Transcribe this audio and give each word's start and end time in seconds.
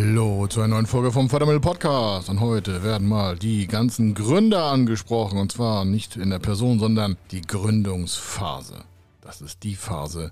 Hallo 0.00 0.46
zu 0.46 0.60
einer 0.60 0.74
neuen 0.74 0.86
Folge 0.86 1.10
vom 1.10 1.28
Fördermittel 1.28 1.58
Podcast. 1.58 2.28
Und 2.28 2.38
heute 2.38 2.84
werden 2.84 3.08
mal 3.08 3.36
die 3.36 3.66
ganzen 3.66 4.14
Gründer 4.14 4.66
angesprochen. 4.66 5.40
Und 5.40 5.50
zwar 5.50 5.84
nicht 5.84 6.14
in 6.14 6.30
der 6.30 6.38
Person, 6.38 6.78
sondern 6.78 7.16
die 7.32 7.40
Gründungsphase. 7.40 8.84
Das 9.20 9.40
ist 9.40 9.64
die 9.64 9.74
Phase, 9.74 10.30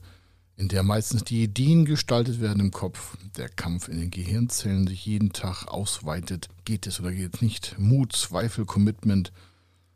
in 0.57 0.68
der 0.68 0.84
meistens 0.84 1.25
die 1.25 1.43
Ideen 1.43 1.84
gestaltet 1.84 2.41
werden 2.41 2.61
im 2.61 2.71
Kopf, 2.71 3.16
der 3.37 3.48
Kampf 3.48 3.89
in 3.89 3.98
den 3.98 4.12
Gehirnzellen 4.12 4.87
sich 4.87 5.05
jeden 5.05 5.32
Tag 5.32 5.67
ausweitet. 5.67 6.48
Geht 6.64 6.87
es 6.87 7.01
oder 7.01 7.11
geht 7.11 7.35
es 7.35 7.43
nicht? 7.43 7.75
Mut, 7.77 8.12
Zweifel, 8.12 8.67
Commitment, 8.67 9.33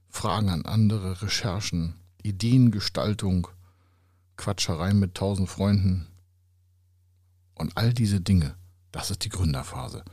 Fragen 0.09 0.48
an 0.48 0.64
andere, 0.64 1.23
Recherchen, 1.23 1.95
Ideengestaltung, 2.25 3.46
Quatschereien 4.37 4.98
mit 4.98 5.14
tausend 5.14 5.48
Freunden. 5.48 6.09
Und 7.54 7.76
all 7.76 7.94
diese 7.94 8.21
Dinge 8.21 8.57
das 8.93 9.11
ist 9.11 9.25
die 9.25 9.29
Gründerphase. 9.29 10.04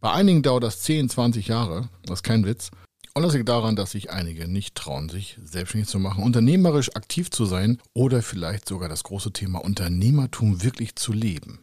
Bei 0.00 0.12
einigen 0.12 0.42
dauert 0.42 0.64
das 0.64 0.80
10, 0.80 1.08
20 1.08 1.46
Jahre, 1.48 1.88
das 2.04 2.18
ist 2.18 2.22
kein 2.22 2.44
Witz. 2.44 2.70
Und 3.14 3.22
das 3.22 3.34
liegt 3.34 3.48
daran, 3.48 3.76
dass 3.76 3.90
sich 3.90 4.10
einige 4.10 4.48
nicht 4.48 4.74
trauen, 4.74 5.10
sich 5.10 5.38
selbstständig 5.44 5.88
zu 5.88 5.98
machen, 5.98 6.24
unternehmerisch 6.24 6.96
aktiv 6.96 7.30
zu 7.30 7.44
sein 7.44 7.78
oder 7.92 8.22
vielleicht 8.22 8.66
sogar 8.66 8.88
das 8.88 9.04
große 9.04 9.32
Thema 9.32 9.62
Unternehmertum 9.62 10.62
wirklich 10.62 10.96
zu 10.96 11.12
leben. 11.12 11.60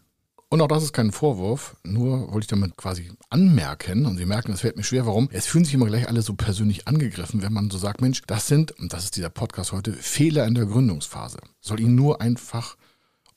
Und 0.52 0.62
auch 0.62 0.68
das 0.68 0.84
ist 0.84 0.94
kein 0.94 1.12
Vorwurf, 1.12 1.76
nur 1.84 2.32
wollte 2.32 2.46
ich 2.46 2.48
damit 2.48 2.76
quasi 2.76 3.12
anmerken, 3.30 4.08
und 4.08 4.18
Sie 4.18 4.26
merken, 4.26 4.52
es 4.52 4.62
fällt 4.62 4.78
mir 4.78 4.84
schwer, 4.84 5.06
warum. 5.06 5.30
Es 5.32 5.46
fühlen 5.46 5.64
sich 5.64 5.76
immer 5.76 5.86
gleich 5.86 6.08
alle 6.08 6.24
so 6.24 6.34
persönlich 6.34 6.88
angegriffen, 6.88 7.44
wenn 7.44 7.54
man 7.54 7.70
so 7.70 7.78
sagt, 7.78 8.02
Mensch, 8.02 8.24
das 8.26 8.48
sind, 8.48 8.72
und 8.80 8.92
das 8.92 9.04
ist 9.04 9.16
dieser 9.16 9.30
Podcast 9.30 9.72
heute, 9.74 9.94
Fehler 9.94 10.48
in 10.48 10.56
der 10.56 10.66
Gründungsphase. 10.66 11.38
Soll 11.62 11.80
Ihnen 11.80 11.94
nur 11.94 12.20
einfach, 12.20 12.78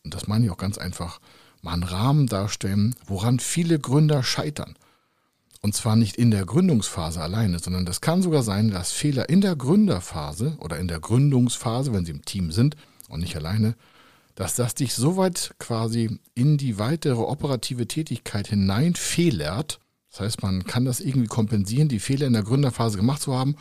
und 0.05 0.15
das 0.15 0.27
meine 0.27 0.47
ich 0.47 0.51
auch 0.51 0.57
ganz 0.57 0.79
einfach, 0.79 1.21
mal 1.63 1.73
einen 1.73 1.85
Rahmen 1.85 2.27
darstellen, 2.27 2.95
woran 3.07 3.39
viele 3.39 3.79
Gründer 3.79 4.23
scheitern. 4.23 4.75
Und 5.63 5.77
zwar 5.77 5.95
nicht 5.95 6.17
in 6.17 6.33
der 6.33 6.45
Gründungsphase 6.45 7.21
alleine, 7.21 7.61
sondern 7.61 7.87
das 7.87 8.01
kann 8.01 8.21
sogar 8.21 8.43
sein, 8.43 8.73
dass 8.73 8.91
Fehler 8.91 9.29
in 9.29 9.41
der 9.41 9.55
Gründerphase 9.55 10.57
oder 10.59 10.79
in 10.79 10.89
der 10.89 10.99
Gründungsphase, 10.99 11.93
wenn 11.93 12.05
sie 12.05 12.11
im 12.11 12.25
Team 12.25 12.51
sind 12.51 12.77
und 13.09 13.21
nicht 13.21 13.37
alleine, 13.37 13.77
dass 14.35 14.57
das 14.57 14.75
dich 14.75 14.95
so 14.95 15.17
weit 15.17 15.55
quasi 15.59 16.19
in 16.35 16.59
die 16.59 16.79
weitere 16.79 17.21
operative 17.21 17.87
Tätigkeit 17.87 18.49
hinein 18.49 18.97
fehlert. 18.97 19.79
Das 20.11 20.21
heißt, 20.21 20.43
man 20.43 20.65
kann 20.65 20.85
das 20.85 21.01
irgendwie 21.01 21.29
kompensieren, 21.29 21.89
die 21.89 22.01
Fehler 22.01 22.27
in 22.27 22.33
der 22.33 22.43
Gründerphase 22.43 22.97
gemacht 22.97 23.23
zu 23.23 23.35
haben. 23.35 23.55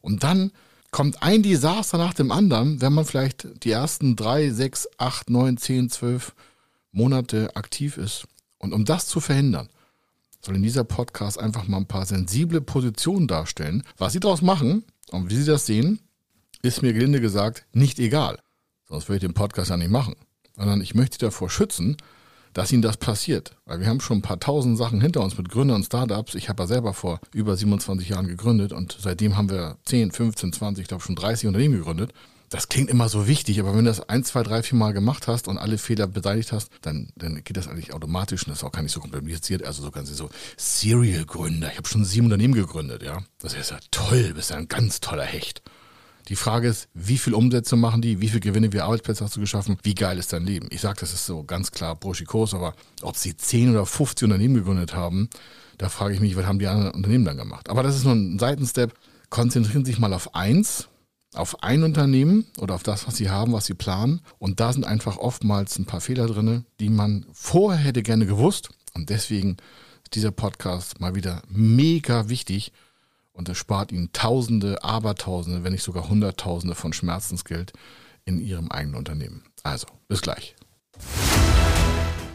Und 0.00 0.24
dann 0.24 0.50
kommt 0.90 1.22
ein 1.22 1.44
Desaster 1.44 1.98
nach 1.98 2.14
dem 2.14 2.32
anderen, 2.32 2.80
wenn 2.80 2.92
man 2.92 3.04
vielleicht 3.04 3.64
die 3.64 3.70
ersten 3.70 4.16
drei, 4.16 4.50
sechs, 4.50 4.88
acht, 4.98 5.30
neun, 5.30 5.56
zehn, 5.56 5.88
zwölf 5.88 6.34
Monate 6.94 7.54
aktiv 7.56 7.98
ist. 7.98 8.26
Und 8.58 8.72
um 8.72 8.84
das 8.84 9.06
zu 9.06 9.20
verhindern, 9.20 9.68
soll 10.40 10.56
in 10.56 10.62
dieser 10.62 10.84
Podcast 10.84 11.38
einfach 11.38 11.66
mal 11.66 11.78
ein 11.78 11.86
paar 11.86 12.06
sensible 12.06 12.60
Positionen 12.60 13.26
darstellen. 13.26 13.82
Was 13.98 14.12
Sie 14.12 14.20
daraus 14.20 14.42
machen 14.42 14.84
und 15.10 15.30
wie 15.30 15.36
Sie 15.36 15.44
das 15.44 15.66
sehen, 15.66 16.00
ist 16.62 16.82
mir 16.82 16.92
gelinde 16.92 17.20
gesagt 17.20 17.66
nicht 17.72 17.98
egal. 17.98 18.38
Sonst 18.88 19.08
würde 19.08 19.16
ich 19.16 19.22
den 19.22 19.34
Podcast 19.34 19.70
ja 19.70 19.76
nicht 19.76 19.90
machen. 19.90 20.14
Sondern 20.56 20.80
ich 20.80 20.94
möchte 20.94 21.18
davor 21.18 21.50
schützen, 21.50 21.96
dass 22.52 22.72
Ihnen 22.72 22.82
das 22.82 22.96
passiert. 22.96 23.56
Weil 23.64 23.80
wir 23.80 23.88
haben 23.88 24.00
schon 24.00 24.18
ein 24.18 24.22
paar 24.22 24.38
tausend 24.38 24.78
Sachen 24.78 25.00
hinter 25.00 25.22
uns 25.22 25.36
mit 25.36 25.48
Gründern 25.48 25.78
und 25.78 25.84
Startups. 25.84 26.34
Ich 26.34 26.48
habe 26.48 26.62
ja 26.62 26.66
selber 26.66 26.94
vor 26.94 27.20
über 27.32 27.56
27 27.56 28.08
Jahren 28.08 28.28
gegründet 28.28 28.72
und 28.72 28.96
seitdem 29.00 29.36
haben 29.36 29.50
wir 29.50 29.78
10, 29.86 30.12
15, 30.12 30.52
20, 30.52 30.82
ich 30.82 30.88
glaube 30.88 31.02
schon 31.02 31.16
30 31.16 31.48
Unternehmen 31.48 31.74
gegründet 31.74 32.12
das 32.54 32.68
klingt 32.68 32.88
immer 32.88 33.08
so 33.08 33.26
wichtig, 33.26 33.58
aber 33.58 33.72
wenn 33.72 33.84
du 33.84 33.90
das 33.90 34.08
ein, 34.08 34.22
zwei, 34.22 34.44
drei, 34.44 34.62
vier 34.62 34.78
Mal 34.78 34.92
gemacht 34.92 35.26
hast 35.26 35.48
und 35.48 35.58
alle 35.58 35.76
Fehler 35.76 36.06
beteiligt 36.06 36.52
hast, 36.52 36.70
dann, 36.82 37.08
dann 37.16 37.42
geht 37.42 37.56
das 37.56 37.66
eigentlich 37.66 37.92
automatisch 37.92 38.44
und 38.44 38.50
das 38.50 38.58
ist 38.58 38.64
auch 38.64 38.70
gar 38.70 38.82
nicht 38.82 38.92
so 38.92 39.00
kompliziert. 39.00 39.64
Also 39.64 39.82
so 39.82 39.90
ganz 39.90 40.08
so 40.10 40.30
Serial-Gründer. 40.56 41.72
Ich 41.72 41.76
habe 41.78 41.88
schon 41.88 42.04
sieben 42.04 42.26
Unternehmen 42.26 42.54
gegründet, 42.54 43.02
ja. 43.02 43.18
Das 43.40 43.54
ist 43.54 43.72
ja 43.72 43.78
toll, 43.90 44.34
bist 44.36 44.50
ja 44.50 44.56
ein 44.56 44.68
ganz 44.68 45.00
toller 45.00 45.24
Hecht. 45.24 45.62
Die 46.28 46.36
Frage 46.36 46.68
ist, 46.68 46.88
wie 46.94 47.18
viel 47.18 47.34
Umsätze 47.34 47.74
machen 47.74 48.02
die, 48.02 48.20
wie 48.20 48.28
viel 48.28 48.38
Gewinne, 48.38 48.72
wie 48.72 48.80
Arbeitsplätze 48.80 49.24
hast 49.24 49.34
du 49.34 49.40
geschaffen, 49.40 49.76
wie 49.82 49.96
geil 49.96 50.16
ist 50.16 50.32
dein 50.32 50.46
Leben? 50.46 50.68
Ich 50.70 50.80
sage, 50.80 51.00
das 51.00 51.12
ist 51.12 51.26
so 51.26 51.42
ganz 51.42 51.72
klar 51.72 51.96
Burschikos, 51.96 52.54
aber 52.54 52.74
ob 53.02 53.16
sie 53.16 53.36
10 53.36 53.72
oder 53.72 53.84
50 53.84 54.26
Unternehmen 54.26 54.54
gegründet 54.54 54.94
haben, 54.94 55.28
da 55.78 55.88
frage 55.88 56.14
ich 56.14 56.20
mich, 56.20 56.36
was 56.36 56.46
haben 56.46 56.60
die 56.60 56.68
anderen 56.68 56.94
Unternehmen 56.94 57.24
dann 57.24 57.36
gemacht? 57.36 57.68
Aber 57.68 57.82
das 57.82 57.96
ist 57.96 58.04
nur 58.04 58.14
ein 58.14 58.38
Seitenstep. 58.38 58.94
Konzentrieren 59.28 59.84
sich 59.84 59.98
mal 59.98 60.12
auf 60.12 60.36
eins 60.36 60.88
auf 61.36 61.62
ein 61.62 61.82
Unternehmen 61.82 62.46
oder 62.58 62.74
auf 62.74 62.82
das, 62.82 63.06
was 63.06 63.16
sie 63.16 63.30
haben, 63.30 63.52
was 63.52 63.66
sie 63.66 63.74
planen. 63.74 64.20
Und 64.38 64.60
da 64.60 64.72
sind 64.72 64.86
einfach 64.86 65.16
oftmals 65.18 65.78
ein 65.78 65.86
paar 65.86 66.00
Fehler 66.00 66.26
drin, 66.26 66.64
die 66.80 66.88
man 66.88 67.26
vorher 67.32 67.82
hätte 67.82 68.02
gerne 68.02 68.26
gewusst. 68.26 68.70
Und 68.94 69.10
deswegen 69.10 69.56
ist 70.04 70.14
dieser 70.14 70.30
Podcast 70.30 71.00
mal 71.00 71.14
wieder 71.14 71.42
mega 71.48 72.28
wichtig. 72.28 72.72
Und 73.32 73.48
es 73.48 73.58
spart 73.58 73.90
ihnen 73.90 74.12
Tausende, 74.12 74.84
Abertausende, 74.84 75.64
wenn 75.64 75.72
nicht 75.72 75.82
sogar 75.82 76.08
Hunderttausende 76.08 76.74
von 76.74 76.92
Schmerzensgeld 76.92 77.72
in 78.24 78.40
ihrem 78.40 78.70
eigenen 78.70 78.96
Unternehmen. 78.96 79.42
Also, 79.64 79.86
bis 80.08 80.22
gleich. 80.22 80.54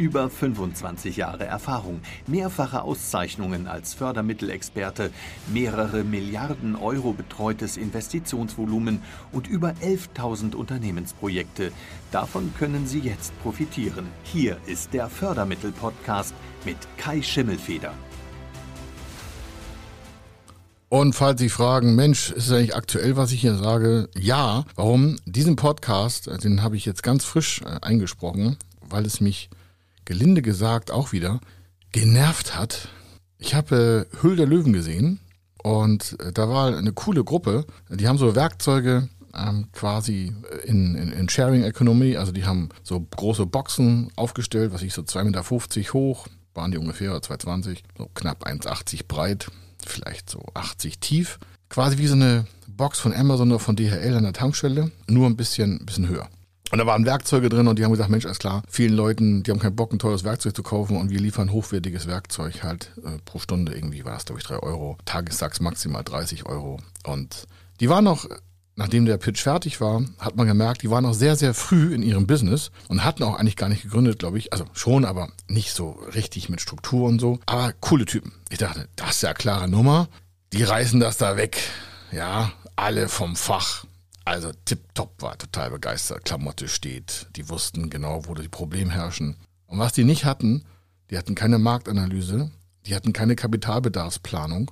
Über 0.00 0.30
25 0.30 1.18
Jahre 1.18 1.44
Erfahrung, 1.44 2.00
mehrfache 2.26 2.80
Auszeichnungen 2.80 3.66
als 3.66 3.92
Fördermittelexperte, 3.92 5.10
mehrere 5.52 6.04
Milliarden 6.04 6.74
Euro 6.74 7.12
betreutes 7.12 7.76
Investitionsvolumen 7.76 9.02
und 9.30 9.46
über 9.46 9.74
11.000 9.82 10.54
Unternehmensprojekte. 10.54 11.70
Davon 12.12 12.54
können 12.58 12.86
Sie 12.86 13.00
jetzt 13.00 13.38
profitieren. 13.42 14.06
Hier 14.22 14.56
ist 14.64 14.94
der 14.94 15.10
Fördermittel-Podcast 15.10 16.32
mit 16.64 16.78
Kai 16.96 17.20
Schimmelfeder. 17.20 17.92
Und 20.88 21.14
falls 21.14 21.40
Sie 21.40 21.50
fragen, 21.50 21.94
Mensch, 21.94 22.30
ist 22.30 22.46
es 22.46 22.52
eigentlich 22.52 22.74
aktuell, 22.74 23.18
was 23.18 23.32
ich 23.32 23.42
hier 23.42 23.56
sage? 23.56 24.08
Ja. 24.18 24.64
Warum? 24.76 25.18
Diesen 25.26 25.56
Podcast, 25.56 26.30
den 26.42 26.62
habe 26.62 26.76
ich 26.76 26.86
jetzt 26.86 27.02
ganz 27.02 27.26
frisch 27.26 27.60
äh, 27.60 27.80
eingesprochen, 27.82 28.56
weil 28.88 29.04
es 29.04 29.20
mich 29.20 29.50
gelinde 30.10 30.42
gesagt 30.42 30.90
auch 30.90 31.12
wieder, 31.12 31.38
genervt 31.92 32.58
hat. 32.58 32.88
Ich 33.38 33.54
habe 33.54 34.08
äh, 34.12 34.16
Hüll 34.20 34.34
der 34.34 34.48
Löwen 34.48 34.72
gesehen 34.72 35.20
und 35.62 36.16
äh, 36.18 36.32
da 36.32 36.48
war 36.48 36.76
eine 36.76 36.92
coole 36.92 37.22
Gruppe. 37.22 37.64
Die 37.88 38.08
haben 38.08 38.18
so 38.18 38.34
Werkzeuge 38.34 39.08
ähm, 39.32 39.68
quasi 39.70 40.32
in, 40.64 40.96
in, 40.96 41.12
in, 41.12 41.28
Sharing 41.28 41.62
Economy, 41.62 42.16
also 42.16 42.32
die 42.32 42.44
haben 42.44 42.70
so 42.82 42.98
große 42.98 43.46
Boxen 43.46 44.10
aufgestellt, 44.16 44.72
was 44.72 44.82
ich 44.82 44.94
so 44.94 45.02
2,50 45.02 45.22
Meter 45.22 45.92
hoch, 45.92 46.26
waren 46.54 46.72
die 46.72 46.78
ungefähr, 46.78 47.12
2,20, 47.12 47.78
so 47.96 48.10
knapp 48.12 48.44
1,80 48.44 49.06
breit, 49.06 49.48
vielleicht 49.86 50.28
so 50.28 50.44
80 50.54 50.98
tief. 50.98 51.38
Quasi 51.68 51.98
wie 51.98 52.08
so 52.08 52.14
eine 52.14 52.46
Box 52.66 52.98
von 52.98 53.14
Amazon 53.14 53.52
oder 53.52 53.60
von 53.60 53.76
DHL 53.76 54.16
an 54.16 54.24
der 54.24 54.32
Tankstelle, 54.32 54.90
nur 55.06 55.28
ein 55.28 55.36
bisschen, 55.36 55.86
bisschen 55.86 56.08
höher. 56.08 56.28
Und 56.70 56.78
da 56.78 56.86
waren 56.86 57.04
Werkzeuge 57.04 57.48
drin 57.48 57.66
und 57.66 57.78
die 57.78 57.84
haben 57.84 57.90
gesagt, 57.90 58.10
Mensch, 58.10 58.24
alles 58.24 58.38
klar, 58.38 58.62
vielen 58.68 58.94
Leuten, 58.94 59.42
die 59.42 59.50
haben 59.50 59.58
keinen 59.58 59.74
Bock, 59.74 59.92
ein 59.92 59.98
teures 59.98 60.22
Werkzeug 60.22 60.54
zu 60.54 60.62
kaufen 60.62 60.96
und 60.96 61.10
wir 61.10 61.18
liefern 61.18 61.50
hochwertiges 61.50 62.06
Werkzeug 62.06 62.62
halt 62.62 62.92
äh, 63.04 63.18
pro 63.24 63.40
Stunde 63.40 63.74
irgendwie 63.74 64.04
war 64.04 64.16
es, 64.16 64.24
glaube 64.24 64.40
ich, 64.40 64.46
drei 64.46 64.58
Euro. 64.58 64.96
Tagessatz 65.04 65.60
maximal 65.60 66.04
30 66.04 66.46
Euro. 66.46 66.78
Und 67.04 67.48
die 67.80 67.88
waren 67.88 68.04
noch, 68.04 68.26
nachdem 68.76 69.04
der 69.04 69.16
Pitch 69.16 69.42
fertig 69.42 69.80
war, 69.80 70.04
hat 70.20 70.36
man 70.36 70.46
gemerkt, 70.46 70.82
die 70.82 70.90
waren 70.90 71.02
noch 71.02 71.14
sehr, 71.14 71.34
sehr 71.34 71.54
früh 71.54 71.92
in 71.92 72.02
ihrem 72.04 72.28
Business 72.28 72.70
und 72.86 73.04
hatten 73.04 73.24
auch 73.24 73.34
eigentlich 73.34 73.56
gar 73.56 73.68
nicht 73.68 73.82
gegründet, 73.82 74.20
glaube 74.20 74.38
ich. 74.38 74.52
Also 74.52 74.64
schon, 74.72 75.04
aber 75.04 75.28
nicht 75.48 75.72
so 75.72 75.98
richtig 76.14 76.48
mit 76.48 76.60
Struktur 76.60 77.08
und 77.08 77.18
so. 77.18 77.40
Aber 77.46 77.72
coole 77.80 78.04
Typen. 78.04 78.32
Ich 78.48 78.58
dachte, 78.58 78.88
das 78.94 79.16
ist 79.16 79.22
ja 79.22 79.34
klare 79.34 79.68
Nummer. 79.68 80.08
Die 80.52 80.62
reißen 80.62 81.00
das 81.00 81.16
da 81.16 81.36
weg. 81.36 81.58
Ja, 82.12 82.52
alle 82.76 83.08
vom 83.08 83.34
Fach. 83.34 83.84
Also 84.24 84.52
tipptopp 84.64 85.22
war 85.22 85.38
total 85.38 85.70
begeistert. 85.70 86.24
Klamotte 86.24 86.68
steht. 86.68 87.26
Die 87.36 87.48
wussten 87.48 87.90
genau, 87.90 88.26
wo 88.26 88.34
die 88.34 88.48
Probleme 88.48 88.92
herrschen. 88.92 89.36
Und 89.66 89.78
was 89.78 89.92
die 89.92 90.04
nicht 90.04 90.24
hatten, 90.24 90.64
die 91.10 91.18
hatten 91.18 91.34
keine 91.34 91.58
Marktanalyse, 91.58 92.50
die 92.86 92.94
hatten 92.94 93.12
keine 93.12 93.36
Kapitalbedarfsplanung. 93.36 94.70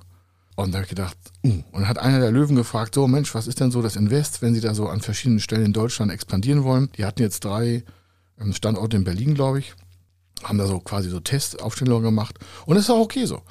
Und 0.55 0.71
da 0.71 0.77
habe 0.77 0.83
ich 0.83 0.89
gedacht, 0.89 1.17
uh. 1.45 1.63
und 1.71 1.87
hat 1.87 1.99
einer 1.99 2.19
der 2.19 2.31
Löwen 2.31 2.55
gefragt, 2.55 2.93
so 2.93 3.07
Mensch, 3.07 3.33
was 3.33 3.47
ist 3.47 3.61
denn 3.61 3.71
so 3.71 3.81
das 3.81 3.95
Invest, 3.95 4.41
wenn 4.41 4.53
sie 4.53 4.59
da 4.59 4.73
so 4.73 4.89
an 4.89 4.99
verschiedenen 4.99 5.39
Stellen 5.39 5.67
in 5.67 5.73
Deutschland 5.73 6.11
expandieren 6.11 6.63
wollen? 6.63 6.89
Die 6.97 7.05
hatten 7.05 7.21
jetzt 7.21 7.45
drei 7.45 7.83
ähm, 8.39 8.53
Standorte 8.53 8.97
in 8.97 9.05
Berlin, 9.05 9.35
glaube 9.35 9.59
ich, 9.59 9.73
haben 10.43 10.57
da 10.57 10.67
so 10.67 10.79
quasi 10.79 11.09
so 11.09 11.21
Testaufstellungen 11.21 12.03
gemacht. 12.03 12.37
Und 12.65 12.75
es 12.75 12.83
ist 12.83 12.89
auch 12.89 12.99
okay 12.99 13.25
so. 13.25 13.41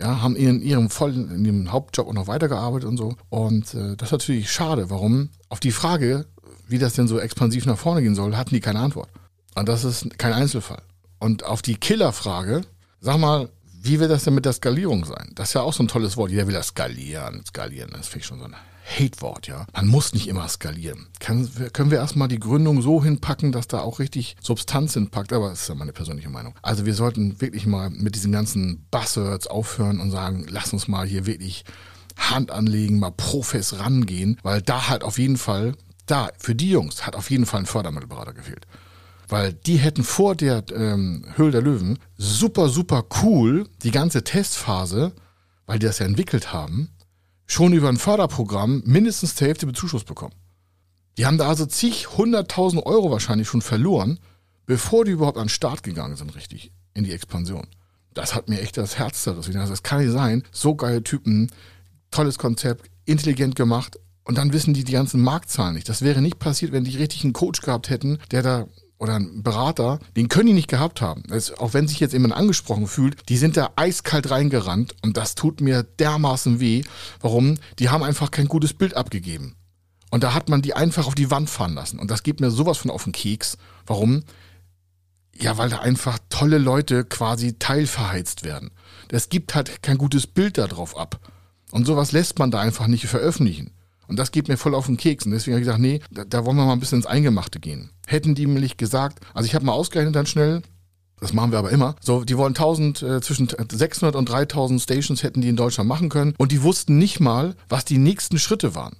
Ja, 0.00 0.22
haben 0.22 0.34
in 0.34 0.62
ihrem 0.62 0.88
vollen, 0.88 1.30
in 1.30 1.44
ihrem 1.44 1.72
Hauptjob 1.72 2.08
auch 2.08 2.14
noch 2.14 2.26
weitergearbeitet 2.26 2.88
und 2.88 2.96
so. 2.96 3.16
Und 3.28 3.74
äh, 3.74 3.96
das 3.96 4.08
ist 4.08 4.12
natürlich 4.12 4.50
schade. 4.50 4.88
Warum? 4.88 5.28
Auf 5.50 5.60
die 5.60 5.72
Frage, 5.72 6.26
wie 6.68 6.78
das 6.78 6.94
denn 6.94 7.06
so 7.06 7.18
expansiv 7.18 7.66
nach 7.66 7.76
vorne 7.76 8.00
gehen 8.00 8.14
soll, 8.14 8.34
hatten 8.36 8.54
die 8.54 8.60
keine 8.60 8.80
Antwort. 8.80 9.10
Und 9.54 9.68
das 9.68 9.84
ist 9.84 10.18
kein 10.18 10.32
Einzelfall. 10.32 10.80
Und 11.18 11.44
auf 11.44 11.60
die 11.60 11.74
Killerfrage, 11.74 12.62
sag 13.00 13.18
mal, 13.18 13.50
wie 13.82 14.00
wird 14.00 14.10
das 14.10 14.24
denn 14.24 14.34
mit 14.34 14.46
der 14.46 14.54
Skalierung 14.54 15.04
sein? 15.04 15.32
Das 15.34 15.48
ist 15.48 15.54
ja 15.54 15.62
auch 15.62 15.74
so 15.74 15.82
ein 15.82 15.88
tolles 15.88 16.16
Wort. 16.16 16.30
Jeder 16.30 16.46
will 16.46 16.54
das 16.54 16.68
skalieren, 16.68 17.42
skalieren. 17.46 17.90
Das 17.92 18.08
finde 18.08 18.20
ich 18.20 18.26
schon 18.26 18.38
so 18.38 18.44
ein 18.46 18.56
Hate-Wort, 18.90 19.46
ja. 19.46 19.66
Man 19.72 19.86
muss 19.86 20.12
nicht 20.12 20.28
immer 20.28 20.48
skalieren. 20.48 21.08
Kann, 21.20 21.48
können 21.72 21.90
wir 21.90 21.98
erstmal 21.98 22.28
die 22.28 22.40
Gründung 22.40 22.82
so 22.82 23.02
hinpacken, 23.02 23.52
dass 23.52 23.68
da 23.68 23.80
auch 23.80 23.98
richtig 23.98 24.36
Substanz 24.42 24.94
hinpackt, 24.94 25.32
aber 25.32 25.50
das 25.50 25.62
ist 25.62 25.68
ja 25.68 25.74
meine 25.74 25.92
persönliche 25.92 26.28
Meinung. 26.28 26.54
Also 26.62 26.86
wir 26.86 26.94
sollten 26.94 27.40
wirklich 27.40 27.66
mal 27.66 27.90
mit 27.90 28.14
diesen 28.14 28.32
ganzen 28.32 28.86
Buzzwords 28.90 29.46
aufhören 29.46 30.00
und 30.00 30.10
sagen, 30.10 30.46
lass 30.48 30.72
uns 30.72 30.88
mal 30.88 31.06
hier 31.06 31.26
wirklich 31.26 31.64
Hand 32.16 32.50
anlegen, 32.50 32.98
mal 32.98 33.12
Profes 33.12 33.78
rangehen, 33.78 34.38
weil 34.42 34.60
da 34.60 34.88
halt 34.88 35.04
auf 35.04 35.18
jeden 35.18 35.36
Fall, 35.36 35.74
da, 36.06 36.30
für 36.38 36.54
die 36.54 36.70
Jungs 36.70 37.06
hat 37.06 37.16
auf 37.16 37.30
jeden 37.30 37.46
Fall 37.46 37.60
ein 37.60 37.66
Fördermittelberater 37.66 38.32
gefehlt. 38.32 38.66
Weil 39.28 39.52
die 39.52 39.76
hätten 39.76 40.02
vor 40.02 40.34
der 40.34 40.64
ähm, 40.74 41.24
Höhle 41.36 41.52
der 41.52 41.62
Löwen 41.62 41.98
super, 42.18 42.68
super 42.68 43.04
cool 43.22 43.68
die 43.84 43.92
ganze 43.92 44.24
Testphase, 44.24 45.12
weil 45.66 45.78
die 45.78 45.86
das 45.86 46.00
ja 46.00 46.06
entwickelt 46.06 46.52
haben, 46.52 46.90
schon 47.50 47.72
über 47.72 47.88
ein 47.88 47.96
Förderprogramm 47.96 48.82
mindestens 48.86 49.34
die 49.34 49.44
Hälfte 49.44 49.66
Bezuschuss 49.66 50.04
bekommen. 50.04 50.34
Die 51.18 51.26
haben 51.26 51.36
da 51.36 51.48
also 51.48 51.66
zig, 51.66 52.16
hunderttausend 52.16 52.86
Euro 52.86 53.10
wahrscheinlich 53.10 53.48
schon 53.48 53.60
verloren, 53.60 54.20
bevor 54.66 55.04
die 55.04 55.10
überhaupt 55.10 55.36
an 55.36 55.44
den 55.44 55.50
Start 55.50 55.82
gegangen 55.82 56.16
sind, 56.16 56.36
richtig, 56.36 56.70
in 56.94 57.02
die 57.02 57.12
Expansion. 57.12 57.66
Das 58.14 58.34
hat 58.34 58.48
mir 58.48 58.60
echt 58.60 58.76
das 58.76 58.98
Herz 58.98 59.24
zerrissen. 59.24 59.52
Das 59.52 59.82
kann 59.82 60.00
nicht 60.00 60.12
sein. 60.12 60.44
So 60.52 60.76
geile 60.76 61.02
Typen, 61.02 61.50
tolles 62.12 62.38
Konzept, 62.38 62.88
intelligent 63.04 63.56
gemacht. 63.56 63.98
Und 64.22 64.38
dann 64.38 64.52
wissen 64.52 64.72
die 64.72 64.84
die 64.84 64.92
ganzen 64.92 65.20
Marktzahlen 65.20 65.74
nicht. 65.74 65.88
Das 65.88 66.02
wäre 66.02 66.22
nicht 66.22 66.38
passiert, 66.38 66.70
wenn 66.70 66.84
die 66.84 66.96
richtig 66.96 67.24
einen 67.24 67.32
Coach 67.32 67.62
gehabt 67.62 67.90
hätten, 67.90 68.18
der 68.30 68.42
da 68.42 68.66
oder 69.00 69.14
ein 69.16 69.42
Berater, 69.42 69.98
den 70.14 70.28
können 70.28 70.48
die 70.48 70.52
nicht 70.52 70.68
gehabt 70.68 71.00
haben. 71.00 71.22
Das, 71.26 71.58
auch 71.58 71.72
wenn 71.72 71.88
sich 71.88 72.00
jetzt 72.00 72.12
jemand 72.12 72.34
angesprochen 72.34 72.86
fühlt, 72.86 73.28
die 73.30 73.38
sind 73.38 73.56
da 73.56 73.70
eiskalt 73.74 74.30
reingerannt 74.30 74.94
und 75.02 75.16
das 75.16 75.34
tut 75.34 75.62
mir 75.62 75.82
dermaßen 75.82 76.60
weh. 76.60 76.82
Warum? 77.20 77.56
Die 77.78 77.88
haben 77.88 78.04
einfach 78.04 78.30
kein 78.30 78.46
gutes 78.46 78.74
Bild 78.74 78.94
abgegeben. 78.94 79.56
Und 80.10 80.22
da 80.22 80.34
hat 80.34 80.50
man 80.50 80.60
die 80.60 80.74
einfach 80.74 81.06
auf 81.06 81.14
die 81.14 81.30
Wand 81.30 81.48
fahren 81.48 81.72
lassen. 81.72 81.98
Und 81.98 82.10
das 82.10 82.22
geht 82.22 82.40
mir 82.40 82.50
sowas 82.50 82.76
von 82.76 82.90
auf 82.90 83.04
den 83.04 83.14
Keks. 83.14 83.56
Warum? 83.86 84.22
Ja, 85.34 85.56
weil 85.56 85.70
da 85.70 85.78
einfach 85.78 86.18
tolle 86.28 86.58
Leute 86.58 87.04
quasi 87.04 87.58
teilverheizt 87.58 88.44
werden. 88.44 88.70
Das 89.08 89.30
gibt 89.30 89.54
halt 89.54 89.82
kein 89.82 89.96
gutes 89.96 90.26
Bild 90.26 90.58
darauf 90.58 90.94
ab. 90.98 91.20
Und 91.70 91.86
sowas 91.86 92.12
lässt 92.12 92.38
man 92.38 92.50
da 92.50 92.60
einfach 92.60 92.86
nicht 92.86 93.06
veröffentlichen. 93.06 93.70
Und 94.10 94.18
das 94.18 94.32
geht 94.32 94.48
mir 94.48 94.56
voll 94.56 94.74
auf 94.74 94.86
den 94.86 94.96
Keks. 94.96 95.24
Und 95.24 95.30
deswegen 95.30 95.54
habe 95.54 95.60
ich 95.60 95.66
gesagt, 95.66 95.80
nee, 95.80 96.00
da, 96.10 96.24
da 96.24 96.44
wollen 96.44 96.56
wir 96.56 96.66
mal 96.66 96.72
ein 96.72 96.80
bisschen 96.80 96.98
ins 96.98 97.06
Eingemachte 97.06 97.60
gehen. 97.60 97.90
Hätten 98.08 98.34
die 98.34 98.44
nämlich 98.44 98.76
gesagt, 98.76 99.20
also 99.34 99.46
ich 99.46 99.54
habe 99.54 99.64
mal 99.64 99.72
ausgerechnet 99.72 100.16
dann 100.16 100.26
schnell, 100.26 100.62
das 101.20 101.32
machen 101.32 101.52
wir 101.52 101.60
aber 101.60 101.70
immer. 101.70 101.94
So, 102.00 102.24
die 102.24 102.36
wollen 102.36 102.56
1000, 102.56 103.02
äh, 103.02 103.20
zwischen 103.20 103.48
600 103.48 104.16
und 104.16 104.28
3000 104.28 104.80
Stations 104.82 105.22
hätten 105.22 105.42
die 105.42 105.48
in 105.48 105.54
Deutschland 105.54 105.88
machen 105.88 106.08
können. 106.08 106.34
Und 106.38 106.50
die 106.50 106.64
wussten 106.64 106.98
nicht 106.98 107.20
mal, 107.20 107.54
was 107.68 107.84
die 107.84 107.98
nächsten 107.98 108.40
Schritte 108.40 108.74
waren. 108.74 108.96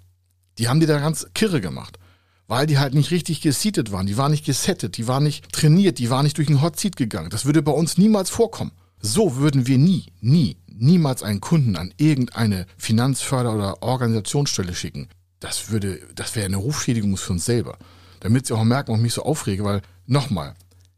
Die 0.58 0.68
haben 0.68 0.78
die 0.78 0.86
da 0.86 1.00
ganz 1.00 1.26
kirre 1.34 1.60
gemacht. 1.60 1.98
Weil 2.46 2.66
die 2.66 2.78
halt 2.78 2.94
nicht 2.94 3.10
richtig 3.10 3.40
geseatet 3.40 3.90
waren. 3.90 4.06
Die 4.06 4.16
waren 4.16 4.30
nicht 4.30 4.46
gesettet. 4.46 4.96
Die 4.96 5.08
waren 5.08 5.24
nicht 5.24 5.50
trainiert. 5.50 5.98
Die 5.98 6.10
waren 6.10 6.22
nicht 6.22 6.38
durch 6.38 6.48
einen 6.48 6.62
Hot 6.62 6.78
Seat 6.78 6.94
gegangen. 6.94 7.30
Das 7.30 7.46
würde 7.46 7.62
bei 7.62 7.72
uns 7.72 7.98
niemals 7.98 8.30
vorkommen. 8.30 8.70
So 9.00 9.36
würden 9.36 9.66
wir 9.66 9.78
nie, 9.78 10.12
nie, 10.20 10.56
niemals 10.66 11.22
einen 11.22 11.40
Kunden 11.40 11.76
an 11.76 11.94
irgendeine 11.96 12.66
Finanzförder- 12.76 13.54
oder 13.54 13.82
Organisationsstelle 13.82 14.74
schicken. 14.74 15.08
Das 15.40 15.70
würde, 15.70 16.00
das 16.14 16.36
wäre 16.36 16.46
eine 16.46 16.56
Rufschädigung 16.56 17.16
für 17.16 17.32
uns 17.32 17.46
selber. 17.46 17.78
Damit 18.20 18.46
sie 18.46 18.54
auch 18.54 18.64
merken, 18.64 18.88
warum 18.88 19.00
ich 19.00 19.04
mich 19.04 19.14
so 19.14 19.22
aufrege, 19.22 19.64
weil, 19.64 19.80
nochmal, 20.06 20.54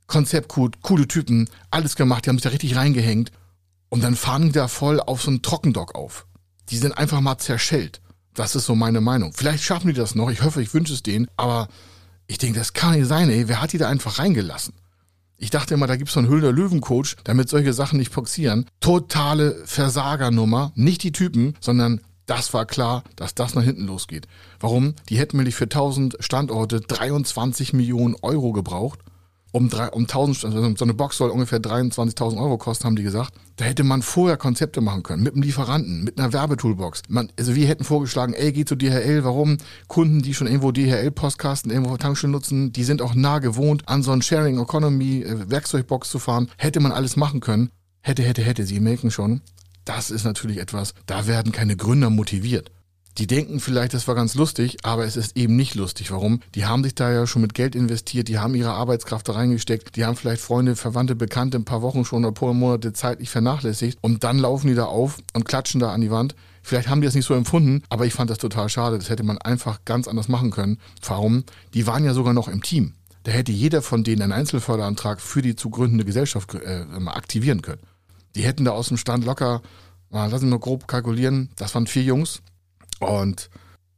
Konzept 0.08 0.48
gut, 0.48 0.82
coole 0.82 1.06
Typen, 1.06 1.48
alles 1.70 1.94
gemacht, 1.94 2.26
die 2.26 2.30
haben 2.30 2.36
sich 2.36 2.42
da 2.42 2.50
richtig 2.50 2.74
reingehängt 2.76 3.30
und 3.88 4.02
dann 4.02 4.16
fahren 4.16 4.46
die 4.46 4.52
da 4.52 4.68
voll 4.68 5.00
auf 5.00 5.22
so 5.22 5.30
einen 5.30 5.42
Trockendock 5.42 5.94
auf. 5.94 6.26
Die 6.70 6.78
sind 6.78 6.98
einfach 6.98 7.20
mal 7.20 7.38
zerschellt. 7.38 8.00
Das 8.34 8.56
ist 8.56 8.66
so 8.66 8.74
meine 8.74 9.00
Meinung. 9.00 9.32
Vielleicht 9.32 9.62
schaffen 9.62 9.88
die 9.88 9.92
das 9.92 10.14
noch, 10.14 10.30
ich 10.30 10.42
hoffe, 10.42 10.62
ich 10.62 10.74
wünsche 10.74 10.94
es 10.94 11.02
denen, 11.02 11.28
aber 11.36 11.68
ich 12.26 12.38
denke, 12.38 12.58
das 12.58 12.72
kann 12.72 12.98
nicht 12.98 13.06
sein, 13.06 13.28
ey. 13.28 13.48
Wer 13.48 13.60
hat 13.60 13.72
die 13.72 13.78
da 13.78 13.88
einfach 13.88 14.18
reingelassen? 14.18 14.74
Ich 15.42 15.50
dachte 15.50 15.74
immer, 15.74 15.88
da 15.88 15.96
gibt's 15.96 16.12
so 16.12 16.20
einen 16.20 16.28
Hülder 16.28 16.52
Löwen-Coach, 16.52 17.16
damit 17.24 17.48
solche 17.48 17.72
Sachen 17.72 17.98
nicht 17.98 18.12
passieren. 18.12 18.64
Totale 18.78 19.60
Versagernummer. 19.64 20.70
Nicht 20.76 21.02
die 21.02 21.10
Typen, 21.10 21.54
sondern 21.58 22.00
das 22.26 22.54
war 22.54 22.64
klar, 22.64 23.02
dass 23.16 23.34
das 23.34 23.56
nach 23.56 23.64
hinten 23.64 23.88
losgeht. 23.88 24.28
Warum? 24.60 24.94
Die 25.08 25.18
hätten 25.18 25.38
nämlich 25.38 25.56
für 25.56 25.64
1000 25.64 26.18
Standorte 26.20 26.80
23 26.80 27.72
Millionen 27.72 28.14
Euro 28.22 28.52
gebraucht 28.52 29.00
um, 29.52 29.68
drei, 29.68 29.88
um 29.88 30.02
1000, 30.02 30.44
also 30.46 30.74
so 30.76 30.84
eine 30.84 30.94
Box 30.94 31.18
soll 31.18 31.30
ungefähr 31.30 31.60
23.000 31.60 32.38
Euro 32.38 32.58
kosten, 32.58 32.84
haben 32.84 32.96
die 32.96 33.02
gesagt. 33.02 33.34
Da 33.56 33.66
hätte 33.66 33.84
man 33.84 34.02
vorher 34.02 34.38
Konzepte 34.38 34.80
machen 34.80 35.02
können, 35.02 35.22
mit 35.22 35.34
einem 35.34 35.42
Lieferanten, 35.42 36.04
mit 36.04 36.18
einer 36.18 36.32
Werbetoolbox. 36.32 37.02
Man, 37.08 37.30
also 37.38 37.54
wir 37.54 37.68
hätten 37.68 37.84
vorgeschlagen, 37.84 38.32
ey, 38.32 38.52
geh 38.52 38.64
zu 38.64 38.76
DHL, 38.76 39.24
warum? 39.24 39.58
Kunden, 39.88 40.22
die 40.22 40.34
schon 40.34 40.46
irgendwo 40.46 40.72
DHL-Postkasten 40.72 41.70
irgendwo 41.70 41.96
Tankstellen 41.98 42.32
nutzen, 42.32 42.72
die 42.72 42.84
sind 42.84 43.02
auch 43.02 43.14
nah 43.14 43.38
gewohnt, 43.38 43.88
an 43.88 44.02
so 44.02 44.10
einen 44.10 44.22
Sharing 44.22 44.58
Economy 44.58 45.22
äh, 45.22 45.50
Werkzeugbox 45.50 46.10
zu 46.10 46.18
fahren. 46.18 46.48
Hätte 46.56 46.80
man 46.80 46.92
alles 46.92 47.16
machen 47.16 47.40
können. 47.40 47.70
Hätte, 48.00 48.22
hätte, 48.22 48.42
hätte, 48.42 48.64
Sie 48.64 48.80
merken 48.80 49.10
schon. 49.10 49.42
Das 49.84 50.10
ist 50.10 50.24
natürlich 50.24 50.58
etwas, 50.58 50.94
da 51.06 51.26
werden 51.26 51.52
keine 51.52 51.76
Gründer 51.76 52.08
motiviert. 52.08 52.70
Die 53.18 53.26
denken 53.26 53.60
vielleicht, 53.60 53.92
das 53.92 54.08
war 54.08 54.14
ganz 54.14 54.34
lustig, 54.34 54.78
aber 54.84 55.04
es 55.04 55.16
ist 55.16 55.36
eben 55.36 55.54
nicht 55.54 55.74
lustig. 55.74 56.10
Warum? 56.10 56.40
Die 56.54 56.64
haben 56.64 56.82
sich 56.82 56.94
da 56.94 57.12
ja 57.12 57.26
schon 57.26 57.42
mit 57.42 57.52
Geld 57.52 57.74
investiert, 57.74 58.28
die 58.28 58.38
haben 58.38 58.54
ihre 58.54 58.70
Arbeitskraft 58.70 59.28
da 59.28 59.34
reingesteckt, 59.34 59.96
die 59.96 60.06
haben 60.06 60.16
vielleicht 60.16 60.40
Freunde, 60.40 60.76
Verwandte, 60.76 61.14
Bekannte 61.14 61.58
ein 61.58 61.66
paar 61.66 61.82
Wochen 61.82 62.06
schon 62.06 62.24
oder 62.24 62.32
paar 62.32 62.54
Monate 62.54 62.94
zeitlich 62.94 63.28
vernachlässigt 63.28 63.98
und 64.00 64.24
dann 64.24 64.38
laufen 64.38 64.68
die 64.68 64.74
da 64.74 64.86
auf 64.86 65.18
und 65.34 65.44
klatschen 65.44 65.78
da 65.78 65.92
an 65.92 66.00
die 66.00 66.10
Wand. 66.10 66.34
Vielleicht 66.62 66.88
haben 66.88 67.00
die 67.00 67.06
das 67.06 67.14
nicht 67.14 67.26
so 67.26 67.34
empfunden, 67.34 67.82
aber 67.90 68.06
ich 68.06 68.14
fand 68.14 68.30
das 68.30 68.38
total 68.38 68.68
schade. 68.68 68.96
Das 68.96 69.10
hätte 69.10 69.24
man 69.24 69.36
einfach 69.38 69.84
ganz 69.84 70.06
anders 70.06 70.28
machen 70.28 70.50
können. 70.50 70.78
Warum? 71.04 71.44
Die 71.74 71.86
waren 71.86 72.04
ja 72.04 72.14
sogar 72.14 72.32
noch 72.32 72.48
im 72.48 72.62
Team. 72.62 72.94
Da 73.24 73.32
hätte 73.32 73.52
jeder 73.52 73.82
von 73.82 74.04
denen 74.04 74.22
einen 74.22 74.32
Einzelförderantrag 74.32 75.20
für 75.20 75.42
die 75.42 75.56
zu 75.56 75.70
gründende 75.70 76.04
Gesellschaft 76.04 76.54
äh, 76.54 76.86
aktivieren 77.06 77.62
können. 77.62 77.82
Die 78.34 78.42
hätten 78.42 78.64
da 78.64 78.70
aus 78.70 78.88
dem 78.88 78.96
Stand 78.96 79.24
locker, 79.24 79.60
mal, 80.10 80.30
lassen 80.30 80.48
wir 80.48 80.58
grob 80.58 80.88
kalkulieren, 80.88 81.50
das 81.56 81.74
waren 81.74 81.86
vier 81.86 82.02
Jungs, 82.02 82.42
und 83.02 83.50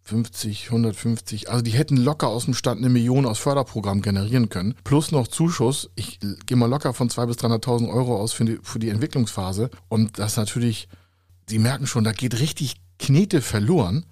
50, 0.07 0.67
150, 0.67 1.51
also 1.51 1.63
die 1.63 1.71
hätten 1.71 1.97
locker 1.97 2.29
aus 2.29 2.45
dem 2.45 2.53
Stand 2.53 2.79
eine 2.79 2.91
Million 2.91 3.25
aus 3.25 3.39
Förderprogramm 3.39 4.03
generieren 4.03 4.51
können. 4.51 4.75
Plus 4.85 5.13
noch 5.13 5.29
Zuschuss. 5.29 5.91
Ich 5.95 6.21
gehe 6.45 6.59
mal 6.59 6.69
locker 6.69 6.93
von 6.93 7.09
200.000 7.09 7.27
bis 7.27 7.37
300.000 7.39 7.89
Euro 7.89 8.17
aus 8.17 8.35
für 8.35 8.45
die, 8.45 8.59
für 8.63 8.79
die 8.79 8.91
Entwicklungsphase. 8.91 9.71
Und 9.89 10.19
das 10.19 10.37
natürlich, 10.37 10.89
sie 11.49 11.59
merken 11.59 11.87
schon, 11.87 12.05
da 12.05 12.13
geht 12.13 12.39
richtig 12.39 12.77
Knete 12.99 13.41
verloren, 13.41 14.05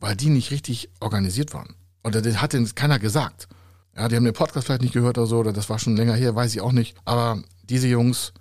weil 0.00 0.16
die 0.16 0.28
nicht 0.28 0.50
richtig 0.50 0.90
organisiert 1.00 1.54
waren. 1.54 1.74
Oder 2.04 2.20
das 2.20 2.42
hat 2.42 2.52
denen 2.52 2.72
keiner 2.74 2.98
gesagt. 2.98 3.48
Ja, 3.96 4.06
die 4.08 4.16
haben 4.16 4.24
den 4.24 4.34
Podcast 4.34 4.66
vielleicht 4.66 4.82
nicht 4.82 4.94
gehört 4.94 5.18
oder 5.18 5.26
so, 5.26 5.38
oder 5.38 5.52
das 5.52 5.68
war 5.70 5.78
schon 5.78 5.96
länger 5.96 6.14
her, 6.14 6.36
weiß 6.36 6.54
ich 6.54 6.60
auch 6.60 6.72
nicht. 6.72 6.96
Aber 7.04 7.42
diese 7.64 7.88
Jungs, 7.88 8.32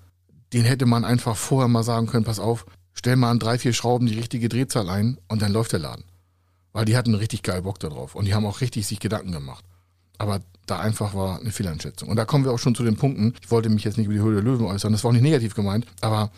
denen 0.53 0.65
hätte 0.65 0.85
man 0.85 1.03
einfach 1.03 1.35
vorher 1.35 1.67
mal 1.67 1.83
sagen 1.83 2.07
können, 2.07 2.25
pass 2.25 2.39
auf, 2.39 2.65
stell 2.97 3.15
mal 3.15 3.31
an 3.31 3.39
drei, 3.39 3.59
vier 3.59 3.73
Schrauben 3.73 4.07
die 4.07 4.15
richtige 4.15 4.49
Drehzahl 4.49 4.89
ein 4.89 5.19
und 5.27 5.41
dann 5.41 5.53
läuft 5.53 5.71
der 5.71 5.79
Laden. 5.79 6.03
Weil 6.73 6.85
die 6.85 6.97
hatten 6.97 7.15
richtig 7.15 7.43
geil 7.43 7.61
Bock 7.61 7.79
darauf 7.79 8.15
und 8.15 8.25
die 8.25 8.33
haben 8.33 8.45
auch 8.45 8.61
richtig 8.61 8.87
sich 8.87 8.99
Gedanken 8.99 9.31
gemacht. 9.31 9.63
Aber 10.17 10.41
da 10.65 10.79
einfach 10.79 11.13
war 11.13 11.39
eine 11.39 11.51
Fehleinschätzung. 11.51 12.09
Und 12.09 12.17
da 12.17 12.25
kommen 12.25 12.43
wir 12.43 12.51
auch 12.51 12.59
schon 12.59 12.75
zu 12.75 12.83
den 12.83 12.97
Punkten. 12.97 13.35
Ich 13.41 13.51
wollte 13.51 13.69
mich 13.69 13.83
jetzt 13.83 13.97
nicht 13.97 14.07
über 14.07 14.15
die 14.15 14.21
Höhle 14.21 14.41
der 14.41 14.43
Löwen 14.43 14.65
äußern, 14.65 14.91
das 14.91 15.03
war 15.03 15.09
auch 15.09 15.13
nicht 15.13 15.21
negativ 15.21 15.53
gemeint, 15.53 15.85
aber 16.01 16.31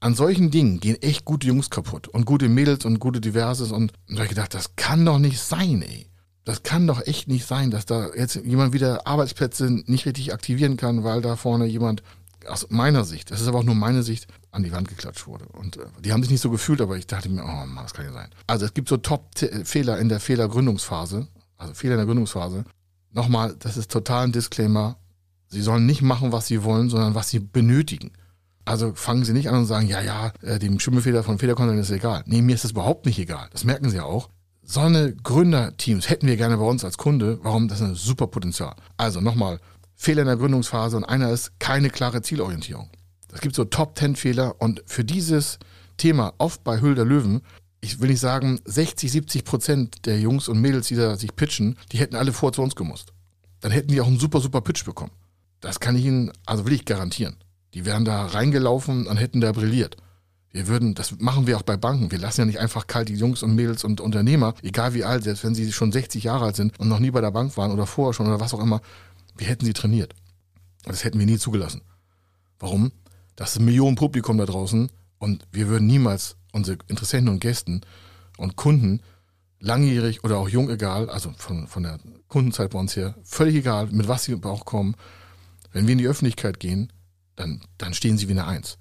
an 0.00 0.14
solchen 0.14 0.50
Dingen 0.50 0.80
gehen 0.80 1.00
echt 1.00 1.24
gute 1.24 1.46
Jungs 1.46 1.70
kaputt 1.70 2.08
und 2.08 2.26
gute 2.26 2.50
Mädels 2.50 2.84
und 2.84 2.98
gute 2.98 3.22
Diverses 3.22 3.72
und, 3.72 3.92
und 4.06 4.10
da 4.10 4.16
habe 4.16 4.24
ich 4.24 4.30
gedacht, 4.30 4.52
das 4.52 4.76
kann 4.76 5.04
doch 5.06 5.18
nicht 5.18 5.40
sein, 5.40 5.80
ey. 5.80 6.06
Das 6.44 6.62
kann 6.62 6.86
doch 6.86 7.06
echt 7.06 7.26
nicht 7.26 7.46
sein, 7.46 7.70
dass 7.70 7.86
da 7.86 8.10
jetzt 8.14 8.34
jemand 8.36 8.74
wieder 8.74 9.06
Arbeitsplätze 9.06 9.70
nicht 9.86 10.04
richtig 10.04 10.34
aktivieren 10.34 10.76
kann, 10.76 11.02
weil 11.02 11.22
da 11.22 11.36
vorne 11.36 11.64
jemand 11.64 12.02
aus 12.48 12.70
meiner 12.70 13.04
Sicht, 13.04 13.30
das 13.30 13.40
ist 13.40 13.48
aber 13.48 13.58
auch 13.58 13.64
nur 13.64 13.74
meine 13.74 14.02
Sicht, 14.02 14.26
an 14.50 14.62
die 14.62 14.72
Wand 14.72 14.88
geklatscht 14.88 15.26
wurde. 15.26 15.46
Und 15.46 15.76
äh, 15.76 15.86
die 16.00 16.12
haben 16.12 16.22
sich 16.22 16.30
nicht 16.30 16.40
so 16.40 16.50
gefühlt, 16.50 16.80
aber 16.80 16.96
ich 16.96 17.06
dachte 17.06 17.28
mir, 17.28 17.42
oh 17.42 17.66
Mann, 17.66 17.84
das 17.84 17.94
kann 17.94 18.04
ja 18.04 18.12
sein. 18.12 18.30
Also 18.46 18.66
es 18.66 18.74
gibt 18.74 18.88
so 18.88 18.96
Top-Fehler 18.96 19.98
in 19.98 20.08
der 20.08 20.20
Fehlergründungsphase, 20.20 21.28
also 21.56 21.74
Fehler 21.74 21.94
in 21.94 21.98
der 21.98 22.06
Gründungsphase. 22.06 22.64
Nochmal, 23.12 23.54
das 23.58 23.76
ist 23.76 23.90
total 23.90 24.24
ein 24.24 24.32
Disclaimer. 24.32 24.96
Sie 25.48 25.62
sollen 25.62 25.86
nicht 25.86 26.02
machen, 26.02 26.32
was 26.32 26.46
sie 26.46 26.64
wollen, 26.64 26.90
sondern 26.90 27.14
was 27.14 27.30
sie 27.30 27.38
benötigen. 27.38 28.12
Also 28.64 28.94
fangen 28.94 29.24
Sie 29.24 29.34
nicht 29.34 29.48
an 29.50 29.56
und 29.56 29.66
sagen, 29.66 29.86
ja, 29.86 30.00
ja, 30.00 30.32
äh, 30.40 30.58
dem 30.58 30.80
Schimmelfehler 30.80 31.22
von 31.22 31.38
Fehlerkontrollen 31.38 31.80
ist 31.80 31.90
egal. 31.90 32.24
Nee, 32.26 32.40
mir 32.40 32.54
ist 32.54 32.64
das 32.64 32.70
überhaupt 32.70 33.04
nicht 33.04 33.18
egal. 33.18 33.48
Das 33.52 33.64
merken 33.64 33.90
Sie 33.90 33.96
ja 33.96 34.04
auch. 34.04 34.30
So 34.62 34.80
eine 34.80 35.14
Gründerteams 35.14 36.08
hätten 36.08 36.26
wir 36.26 36.38
gerne 36.38 36.56
bei 36.56 36.64
uns 36.64 36.84
als 36.84 36.96
Kunde. 36.96 37.38
Warum? 37.42 37.68
Das 37.68 37.80
ist 37.80 37.86
ein 37.86 37.94
super 37.94 38.26
Potenzial. 38.26 38.74
Also 38.96 39.20
nochmal, 39.20 39.60
Fehler 39.96 40.22
in 40.22 40.28
der 40.28 40.36
Gründungsphase 40.36 40.96
und 40.96 41.04
einer 41.04 41.30
ist 41.30 41.58
keine 41.58 41.90
klare 41.90 42.22
Zielorientierung. 42.22 42.90
Es 43.32 43.40
gibt 43.40 43.54
so 43.54 43.64
Top-10 43.64 44.16
Fehler 44.16 44.60
und 44.60 44.82
für 44.86 45.04
dieses 45.04 45.58
Thema 45.96 46.34
oft 46.38 46.62
bei 46.64 46.80
Hülder 46.80 47.04
Löwen. 47.04 47.42
Ich 47.80 48.00
will 48.00 48.08
nicht 48.08 48.20
sagen, 48.20 48.60
60, 48.64 49.10
70 49.10 49.44
Prozent 49.44 50.06
der 50.06 50.18
Jungs 50.20 50.48
und 50.48 50.60
Mädels, 50.60 50.88
die 50.88 50.96
da 50.96 51.16
sich 51.16 51.34
pitchen, 51.36 51.76
die 51.92 51.98
hätten 51.98 52.16
alle 52.16 52.32
vor 52.32 52.52
zu 52.52 52.62
uns 52.62 52.76
gemusst. 52.76 53.12
Dann 53.60 53.72
hätten 53.72 53.88
die 53.88 54.00
auch 54.00 54.06
einen 54.06 54.18
super, 54.18 54.40
super 54.40 54.60
Pitch 54.60 54.84
bekommen. 54.84 55.12
Das 55.60 55.80
kann 55.80 55.96
ich 55.96 56.04
Ihnen, 56.04 56.30
also 56.46 56.66
will 56.66 56.74
ich 56.74 56.84
garantieren. 56.84 57.36
Die 57.74 57.84
wären 57.84 58.04
da 58.04 58.26
reingelaufen 58.26 59.06
und 59.06 59.16
hätten 59.16 59.40
da 59.40 59.52
brilliert. 59.52 59.96
Wir 60.52 60.68
würden, 60.68 60.94
das 60.94 61.18
machen 61.18 61.48
wir 61.48 61.56
auch 61.56 61.62
bei 61.62 61.76
Banken. 61.76 62.12
Wir 62.12 62.18
lassen 62.18 62.42
ja 62.42 62.44
nicht 62.44 62.60
einfach 62.60 62.86
kalt 62.86 63.08
die 63.08 63.16
Jungs 63.16 63.42
und 63.42 63.56
Mädels 63.56 63.82
und 63.82 64.00
Unternehmer, 64.00 64.54
egal 64.62 64.94
wie 64.94 65.02
alt, 65.02 65.24
selbst 65.24 65.42
wenn 65.42 65.54
sie 65.54 65.72
schon 65.72 65.90
60 65.90 66.22
Jahre 66.22 66.44
alt 66.44 66.56
sind 66.56 66.78
und 66.78 66.88
noch 66.88 67.00
nie 67.00 67.10
bei 67.10 67.20
der 67.20 67.32
Bank 67.32 67.56
waren 67.56 67.72
oder 67.72 67.86
vorher 67.86 68.12
schon 68.14 68.28
oder 68.28 68.38
was 68.38 68.54
auch 68.54 68.60
immer, 68.60 68.80
wir 69.36 69.46
hätten 69.46 69.64
sie 69.64 69.72
trainiert. 69.72 70.14
Das 70.84 71.04
hätten 71.04 71.18
wir 71.18 71.26
nie 71.26 71.38
zugelassen. 71.38 71.82
Warum? 72.58 72.92
Das 73.36 73.52
ist 73.52 73.58
ein 73.58 73.64
Millionen 73.64 73.96
Publikum 73.96 74.38
da 74.38 74.46
draußen 74.46 74.90
und 75.18 75.46
wir 75.50 75.68
würden 75.68 75.86
niemals 75.86 76.36
unsere 76.52 76.78
Interessenten 76.86 77.30
und 77.30 77.40
Gästen 77.40 77.80
und 78.36 78.56
Kunden 78.56 79.00
langjährig 79.60 80.22
oder 80.24 80.38
auch 80.38 80.48
jung 80.48 80.70
egal, 80.70 81.08
also 81.08 81.32
von, 81.36 81.66
von 81.66 81.82
der 81.82 81.98
Kundenzeit 82.28 82.70
bei 82.70 82.78
uns 82.78 82.94
her, 82.96 83.14
völlig 83.22 83.56
egal, 83.56 83.86
mit 83.86 84.08
was 84.08 84.24
sie 84.24 84.38
auch 84.42 84.64
kommen, 84.64 84.94
wenn 85.72 85.86
wir 85.86 85.92
in 85.92 85.98
die 85.98 86.06
Öffentlichkeit 86.06 86.60
gehen, 86.60 86.92
dann, 87.34 87.62
dann 87.78 87.94
stehen 87.94 88.18
sie 88.18 88.28
wie 88.28 88.32
eine 88.32 88.46
Eins. 88.46 88.78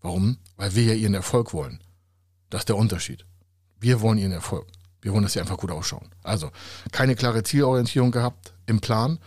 Warum? 0.00 0.38
Weil 0.56 0.74
wir 0.74 0.84
ja 0.84 0.94
ihren 0.94 1.14
Erfolg 1.14 1.52
wollen. 1.52 1.80
Das 2.50 2.62
ist 2.62 2.68
der 2.68 2.76
Unterschied. 2.76 3.26
Wir 3.78 4.00
wollen 4.00 4.18
ihren 4.18 4.32
Erfolg. 4.32 4.66
Wir 5.02 5.12
wollen, 5.12 5.22
dass 5.22 5.34
sie 5.34 5.40
einfach 5.40 5.58
gut 5.58 5.70
ausschauen. 5.70 6.08
Also 6.22 6.50
keine 6.92 7.14
klare 7.14 7.42
Zielorientierung 7.42 8.10
gehabt 8.10 8.54
im 8.66 8.80
Plan, 8.80 9.18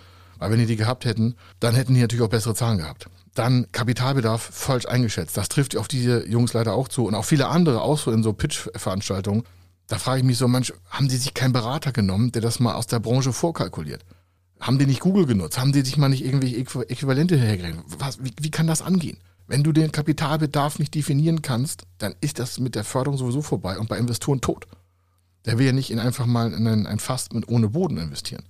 weil 0.41 0.49
wenn 0.49 0.59
die 0.59 0.65
die 0.65 0.75
gehabt 0.75 1.05
hätten, 1.05 1.35
dann 1.59 1.75
hätten 1.75 1.93
die 1.93 2.01
natürlich 2.01 2.25
auch 2.25 2.29
bessere 2.29 2.55
Zahlen 2.55 2.79
gehabt. 2.79 3.05
Dann 3.35 3.67
Kapitalbedarf 3.71 4.41
falsch 4.41 4.87
eingeschätzt. 4.87 5.37
Das 5.37 5.49
trifft 5.49 5.77
auf 5.77 5.87
diese 5.87 6.27
Jungs 6.27 6.53
leider 6.53 6.73
auch 6.73 6.87
zu 6.87 7.05
und 7.05 7.13
auch 7.13 7.25
viele 7.25 7.47
andere, 7.47 7.81
auch 7.81 7.99
so 7.99 8.11
in 8.11 8.23
so 8.23 8.33
Pitch-Veranstaltungen. 8.33 9.43
Da 9.87 9.99
frage 9.99 10.17
ich 10.17 10.25
mich 10.25 10.39
so, 10.39 10.47
manch, 10.47 10.73
haben 10.89 11.09
die 11.09 11.17
sich 11.17 11.35
keinen 11.35 11.53
Berater 11.53 11.91
genommen, 11.91 12.31
der 12.31 12.41
das 12.41 12.59
mal 12.59 12.73
aus 12.73 12.87
der 12.87 12.99
Branche 12.99 13.33
vorkalkuliert? 13.33 14.03
Haben 14.59 14.79
die 14.79 14.87
nicht 14.87 15.01
Google 15.01 15.27
genutzt? 15.27 15.59
Haben 15.59 15.73
die 15.73 15.81
sich 15.81 15.95
mal 15.97 16.09
nicht 16.09 16.25
irgendwelche 16.25 16.57
Äquivalente? 16.57 17.39
Was, 17.99 18.23
wie, 18.23 18.33
wie 18.41 18.51
kann 18.51 18.65
das 18.65 18.81
angehen? 18.81 19.19
Wenn 19.45 19.61
du 19.63 19.71
den 19.71 19.91
Kapitalbedarf 19.91 20.79
nicht 20.79 20.95
definieren 20.95 21.43
kannst, 21.43 21.83
dann 21.99 22.15
ist 22.19 22.39
das 22.39 22.59
mit 22.59 22.73
der 22.73 22.83
Förderung 22.83 23.19
sowieso 23.19 23.43
vorbei 23.43 23.77
und 23.77 23.89
bei 23.89 23.99
Investoren 23.99 24.41
tot. 24.41 24.65
Der 25.45 25.59
will 25.59 25.67
ja 25.67 25.71
nicht 25.71 25.91
in 25.91 25.99
einfach 25.99 26.25
mal 26.25 26.51
in 26.51 26.65
ein, 26.65 26.87
ein 26.87 26.99
Fass 26.99 27.29
mit 27.31 27.47
ohne 27.47 27.69
Boden 27.69 27.97
investieren. 27.99 28.43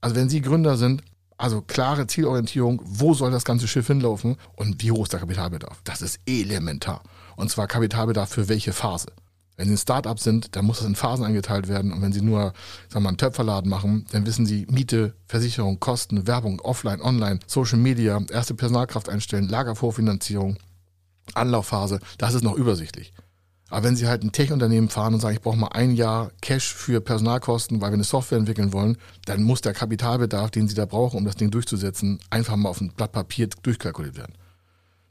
Also 0.00 0.16
wenn 0.16 0.28
Sie 0.28 0.40
Gründer 0.40 0.76
sind, 0.76 1.02
also 1.36 1.62
klare 1.62 2.06
Zielorientierung, 2.06 2.82
wo 2.84 3.14
soll 3.14 3.30
das 3.30 3.44
ganze 3.44 3.68
Schiff 3.68 3.86
hinlaufen 3.86 4.36
und 4.56 4.82
wie 4.82 4.90
hoch 4.90 5.04
ist 5.04 5.12
der 5.12 5.20
Kapitalbedarf? 5.20 5.80
Das 5.84 6.02
ist 6.02 6.20
elementar. 6.26 7.02
Und 7.36 7.50
zwar 7.50 7.68
Kapitalbedarf 7.68 8.28
für 8.30 8.48
welche 8.48 8.72
Phase? 8.72 9.12
Wenn 9.56 9.66
Sie 9.66 9.74
ein 9.74 9.78
Startup 9.78 10.18
sind, 10.18 10.54
dann 10.54 10.64
muss 10.64 10.78
das 10.78 10.86
in 10.86 10.94
Phasen 10.94 11.24
eingeteilt 11.24 11.66
werden. 11.66 11.92
Und 11.92 12.00
wenn 12.00 12.12
Sie 12.12 12.22
nur, 12.22 12.40
sagen 12.42 12.54
wir 12.90 13.00
mal, 13.00 13.08
einen 13.10 13.18
Töpferladen 13.18 13.68
machen, 13.68 14.06
dann 14.12 14.24
wissen 14.24 14.46
Sie 14.46 14.66
Miete, 14.70 15.14
Versicherung, 15.26 15.80
Kosten, 15.80 16.28
Werbung, 16.28 16.60
Offline, 16.60 17.00
Online, 17.00 17.40
Social 17.46 17.78
Media, 17.78 18.20
erste 18.30 18.54
Personalkraft 18.54 19.08
einstellen, 19.08 19.48
Lagervorfinanzierung, 19.48 20.58
Anlaufphase. 21.34 21.98
Das 22.18 22.34
ist 22.34 22.44
noch 22.44 22.54
übersichtlich. 22.54 23.12
Aber 23.70 23.84
wenn 23.84 23.96
Sie 23.96 24.08
halt 24.08 24.22
ein 24.22 24.32
Tech-Unternehmen 24.32 24.88
fahren 24.88 25.14
und 25.14 25.20
sagen, 25.20 25.36
ich 25.36 25.42
brauche 25.42 25.58
mal 25.58 25.68
ein 25.68 25.94
Jahr 25.94 26.30
Cash 26.40 26.72
für 26.74 27.00
Personalkosten, 27.00 27.80
weil 27.80 27.90
wir 27.90 27.94
eine 27.94 28.04
Software 28.04 28.38
entwickeln 28.38 28.72
wollen, 28.72 28.96
dann 29.26 29.42
muss 29.42 29.60
der 29.60 29.74
Kapitalbedarf, 29.74 30.50
den 30.50 30.68
Sie 30.68 30.74
da 30.74 30.86
brauchen, 30.86 31.18
um 31.18 31.24
das 31.24 31.36
Ding 31.36 31.50
durchzusetzen, 31.50 32.18
einfach 32.30 32.56
mal 32.56 32.70
auf 32.70 32.80
ein 32.80 32.92
Blatt 32.92 33.12
Papier 33.12 33.48
durchkalkuliert 33.62 34.16
werden. 34.16 34.34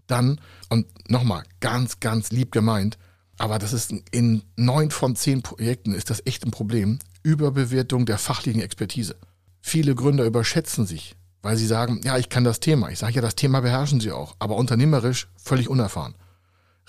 Dann, 0.08 0.40
und 0.70 0.88
nochmal, 1.10 1.44
ganz, 1.60 2.00
ganz 2.00 2.32
lieb 2.32 2.52
gemeint, 2.52 2.98
aber 3.38 3.60
das 3.60 3.74
ist 3.74 3.94
in 4.12 4.42
neun 4.56 4.90
von 4.90 5.16
zehn 5.16 5.44
Projekten 5.44 5.94
ist 5.94 6.10
das 6.10 6.26
echt 6.26 6.44
ein 6.46 6.52
Problem. 6.52 6.98
Überbewertung 7.22 8.06
der 8.06 8.18
fachlichen 8.18 8.62
Expertise. 8.62 9.16
Viele 9.62 9.94
Gründer 9.94 10.26
überschätzen 10.26 10.88
sich, 10.88 11.16
weil 11.44 11.58
sie 11.58 11.68
sagen, 11.68 12.02
ja, 12.04 12.18
ich 12.18 12.30
kann 12.30 12.44
das 12.44 12.60
Thema. 12.60 12.90
Ich 12.90 13.00
sage 13.00 13.14
ja, 13.14 13.22
das 13.22 13.36
Thema 13.36 13.62
beherrschen 13.62 14.00
sie 14.00 14.12
auch, 14.12 14.36
aber 14.40 14.56
unternehmerisch 14.56 15.28
völlig 15.36 15.70
unerfahren. 15.70 16.16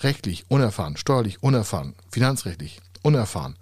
Rechtlich 0.01 0.45
unerfahren, 0.49 0.97
steuerlich 0.97 1.43
unerfahren, 1.43 1.95
finanzrechtlich 2.09 2.79
unerfahren. 3.03 3.57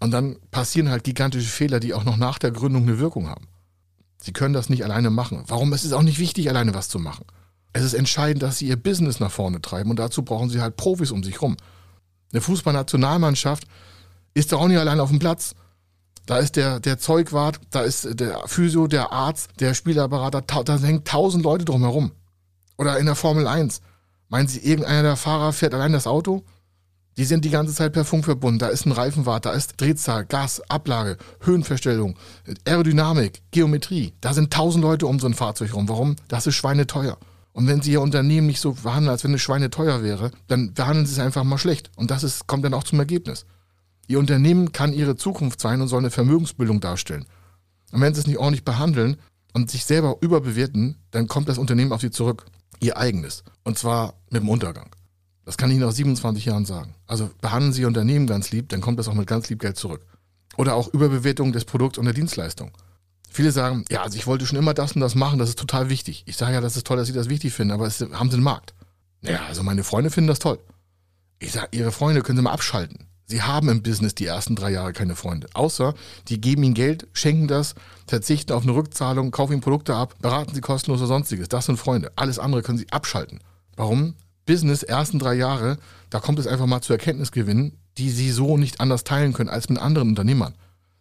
Und 0.00 0.10
dann 0.12 0.36
passieren 0.50 0.90
halt 0.90 1.04
gigantische 1.04 1.48
Fehler, 1.48 1.80
die 1.80 1.94
auch 1.94 2.04
noch 2.04 2.16
nach 2.16 2.38
der 2.38 2.50
Gründung 2.50 2.82
eine 2.82 2.98
Wirkung 2.98 3.28
haben. 3.28 3.48
Sie 4.20 4.32
können 4.32 4.54
das 4.54 4.68
nicht 4.68 4.84
alleine 4.84 5.10
machen. 5.10 5.44
Warum? 5.46 5.72
Es 5.72 5.84
ist 5.84 5.92
auch 5.92 6.02
nicht 6.02 6.18
wichtig, 6.18 6.48
alleine 6.48 6.74
was 6.74 6.88
zu 6.88 6.98
machen. 6.98 7.24
Es 7.72 7.84
ist 7.84 7.94
entscheidend, 7.94 8.42
dass 8.42 8.58
sie 8.58 8.66
ihr 8.66 8.76
Business 8.76 9.20
nach 9.20 9.30
vorne 9.30 9.60
treiben 9.60 9.90
und 9.90 9.98
dazu 9.98 10.22
brauchen 10.22 10.50
sie 10.50 10.60
halt 10.60 10.76
Profis 10.76 11.10
um 11.10 11.22
sich 11.22 11.40
rum. 11.40 11.56
Eine 12.32 12.40
Fußballnationalmannschaft 12.40 13.64
ist 14.34 14.52
doch 14.52 14.60
auch 14.60 14.68
nicht 14.68 14.78
allein 14.78 15.00
auf 15.00 15.10
dem 15.10 15.18
Platz. 15.18 15.54
Da 16.26 16.38
ist 16.38 16.56
der, 16.56 16.80
der 16.80 16.98
Zeugwart, 16.98 17.60
da 17.70 17.82
ist 17.82 18.20
der 18.20 18.42
Physio, 18.46 18.86
der 18.86 19.12
Arzt, 19.12 19.50
der 19.60 19.74
Spielerberater, 19.74 20.42
da 20.42 20.78
hängen 20.78 21.04
tausend 21.04 21.44
Leute 21.44 21.64
drumherum. 21.64 22.12
Oder 22.76 22.98
in 22.98 23.06
der 23.06 23.14
Formel 23.14 23.46
1. 23.46 23.80
Meinen 24.28 24.48
Sie, 24.48 24.60
irgendeiner 24.60 25.02
der 25.02 25.16
Fahrer 25.16 25.52
fährt 25.52 25.74
allein 25.74 25.92
das 25.92 26.06
Auto? 26.06 26.44
Die 27.16 27.24
sind 27.24 27.44
die 27.44 27.50
ganze 27.50 27.74
Zeit 27.74 27.94
per 27.94 28.04
Funk 28.04 28.26
verbunden. 28.26 28.60
Da 28.60 28.68
ist 28.68 28.86
ein 28.86 28.92
Reifenwart, 28.92 29.44
da 29.44 29.52
ist 29.52 29.80
Drehzahl, 29.80 30.24
Gas, 30.24 30.62
Ablage, 30.68 31.16
Höhenverstellung, 31.40 32.16
Aerodynamik, 32.64 33.42
Geometrie. 33.50 34.12
Da 34.20 34.32
sind 34.34 34.52
tausend 34.52 34.82
Leute 34.82 35.06
um 35.06 35.18
so 35.18 35.26
ein 35.26 35.34
Fahrzeug 35.34 35.74
rum. 35.74 35.88
Warum? 35.88 36.16
Das 36.28 36.46
ist 36.46 36.54
schweineteuer. 36.54 37.18
Und 37.52 37.66
wenn 37.66 37.82
Sie 37.82 37.90
Ihr 37.90 38.02
Unternehmen 38.02 38.46
nicht 38.46 38.60
so 38.60 38.74
behandeln, 38.74 39.10
als 39.10 39.24
wenn 39.24 39.34
es 39.34 39.40
Schweine 39.40 39.68
teuer 39.68 40.04
wäre, 40.04 40.30
dann 40.46 40.74
behandeln 40.74 41.06
Sie 41.06 41.12
es 41.14 41.18
einfach 41.18 41.42
mal 41.42 41.58
schlecht. 41.58 41.90
Und 41.96 42.12
das 42.12 42.22
ist, 42.22 42.46
kommt 42.46 42.64
dann 42.64 42.74
auch 42.74 42.84
zum 42.84 43.00
Ergebnis. 43.00 43.46
Ihr 44.06 44.20
Unternehmen 44.20 44.70
kann 44.70 44.92
Ihre 44.92 45.16
Zukunft 45.16 45.60
sein 45.60 45.80
und 45.80 45.88
soll 45.88 45.98
eine 45.98 46.10
Vermögensbildung 46.10 46.78
darstellen. 46.80 47.24
Und 47.90 48.00
wenn 48.00 48.14
Sie 48.14 48.20
es 48.20 48.28
nicht 48.28 48.38
ordentlich 48.38 48.64
behandeln 48.64 49.16
und 49.54 49.72
sich 49.72 49.84
selber 49.84 50.18
überbewerten, 50.20 50.98
dann 51.10 51.26
kommt 51.26 51.48
das 51.48 51.58
Unternehmen 51.58 51.92
auf 51.92 52.00
Sie 52.00 52.12
zurück. 52.12 52.46
Ihr 52.80 52.96
eigenes. 52.96 53.44
Und 53.64 53.78
zwar 53.78 54.14
mit 54.30 54.42
dem 54.42 54.48
Untergang. 54.48 54.90
Das 55.44 55.56
kann 55.56 55.70
ich 55.70 55.76
Ihnen 55.76 55.86
nach 55.86 55.92
27 55.92 56.44
Jahren 56.44 56.66
sagen. 56.66 56.94
Also 57.06 57.30
behandeln 57.40 57.72
Sie 57.72 57.82
Ihr 57.82 57.86
Unternehmen 57.88 58.26
ganz 58.26 58.50
lieb, 58.50 58.68
dann 58.68 58.80
kommt 58.80 58.98
das 58.98 59.08
auch 59.08 59.14
mit 59.14 59.26
ganz 59.26 59.48
lieb 59.48 59.60
Geld 59.60 59.76
zurück. 59.76 60.04
Oder 60.56 60.74
auch 60.74 60.88
Überbewertung 60.88 61.52
des 61.52 61.64
Produkts 61.64 61.98
und 61.98 62.04
der 62.04 62.14
Dienstleistung. 62.14 62.72
Viele 63.30 63.52
sagen, 63.52 63.84
ja, 63.90 64.02
also 64.02 64.16
ich 64.16 64.26
wollte 64.26 64.46
schon 64.46 64.58
immer 64.58 64.74
das 64.74 64.92
und 64.92 65.00
das 65.00 65.14
machen, 65.14 65.38
das 65.38 65.50
ist 65.50 65.58
total 65.58 65.88
wichtig. 65.88 66.24
Ich 66.26 66.36
sage 66.36 66.54
ja, 66.54 66.60
das 66.60 66.76
ist 66.76 66.86
toll, 66.86 66.96
dass 66.96 67.06
Sie 67.06 67.12
das 67.12 67.28
wichtig 67.28 67.52
finden, 67.52 67.72
aber 67.72 67.86
es, 67.86 68.00
haben 68.00 68.30
Sie 68.30 68.34
einen 68.34 68.42
Markt? 68.42 68.74
Ja, 69.22 69.46
also 69.46 69.62
meine 69.62 69.84
Freunde 69.84 70.10
finden 70.10 70.28
das 70.28 70.38
toll. 70.38 70.58
Ich 71.38 71.52
sage, 71.52 71.68
Ihre 71.72 71.92
Freunde 71.92 72.22
können 72.22 72.38
Sie 72.38 72.42
mal 72.42 72.52
abschalten. 72.52 73.06
Sie 73.30 73.42
haben 73.42 73.68
im 73.68 73.82
Business 73.82 74.14
die 74.14 74.24
ersten 74.24 74.56
drei 74.56 74.70
Jahre 74.70 74.94
keine 74.94 75.14
Freunde. 75.14 75.48
Außer, 75.52 75.94
die 76.28 76.40
geben 76.40 76.62
Ihnen 76.62 76.74
Geld, 76.74 77.06
schenken 77.12 77.46
das, 77.46 77.74
verzichten 78.06 78.52
auf 78.52 78.62
eine 78.62 78.74
Rückzahlung, 78.74 79.30
kaufen 79.30 79.52
Ihnen 79.52 79.60
Produkte 79.60 79.94
ab, 79.94 80.14
beraten 80.20 80.54
Sie 80.54 80.62
kostenlos 80.62 81.00
oder 81.00 81.08
sonstiges. 81.08 81.48
Das 81.48 81.66
sind 81.66 81.76
Freunde. 81.76 82.10
Alles 82.16 82.38
andere 82.38 82.62
können 82.62 82.78
Sie 82.78 82.90
abschalten. 82.90 83.40
Warum? 83.76 84.14
Business, 84.46 84.82
ersten 84.82 85.18
drei 85.18 85.34
Jahre, 85.34 85.76
da 86.08 86.20
kommt 86.20 86.38
es 86.38 86.46
einfach 86.46 86.64
mal 86.64 86.80
zu 86.80 86.94
Erkenntnisgewinnen, 86.94 87.76
die 87.98 88.08
Sie 88.08 88.30
so 88.30 88.56
nicht 88.56 88.80
anders 88.80 89.04
teilen 89.04 89.34
können 89.34 89.50
als 89.50 89.68
mit 89.68 89.78
anderen 89.78 90.08
Unternehmern. 90.08 90.54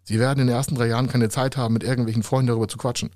Sie 0.04 0.20
werden 0.20 0.40
in 0.42 0.48
den 0.48 0.56
ersten 0.56 0.76
drei 0.76 0.88
Jahren 0.88 1.08
keine 1.08 1.30
Zeit 1.30 1.56
haben, 1.56 1.74
mit 1.74 1.84
irgendwelchen 1.84 2.24
Freunden 2.24 2.48
darüber 2.48 2.68
zu 2.68 2.78
quatschen. 2.78 3.10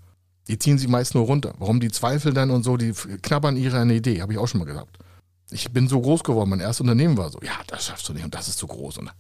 Die 0.48 0.58
ziehen 0.58 0.78
sie 0.78 0.88
meist 0.88 1.16
nur 1.16 1.26
runter. 1.26 1.54
Warum 1.60 1.80
die 1.80 1.92
zweifeln 1.92 2.34
dann 2.34 2.50
und 2.50 2.64
so, 2.64 2.78
die 2.78 2.94
knabbern 3.22 3.58
ihre 3.58 3.80
eine 3.80 3.94
Idee, 3.94 4.22
habe 4.22 4.34
ich 4.34 4.40
auch 4.40 4.48
schon 4.48 4.60
mal 4.60 4.66
gesagt. 4.66 4.98
Ich 5.54 5.70
bin 5.72 5.90
so 5.90 6.00
groß 6.00 6.24
geworden, 6.24 6.50
mein 6.50 6.62
erstes 6.62 6.82
Unternehmen 6.82 7.18
war 7.18 7.30
so, 7.30 7.40
ja, 7.44 7.60
das 7.68 7.86
schaffst 7.86 8.08
du 8.08 8.14
nicht 8.14 8.24
und 8.24 8.34
das 8.34 8.48
ist 8.48 8.58
zu 8.58 8.68
groß. 8.68 9.00
Und 9.00 9.12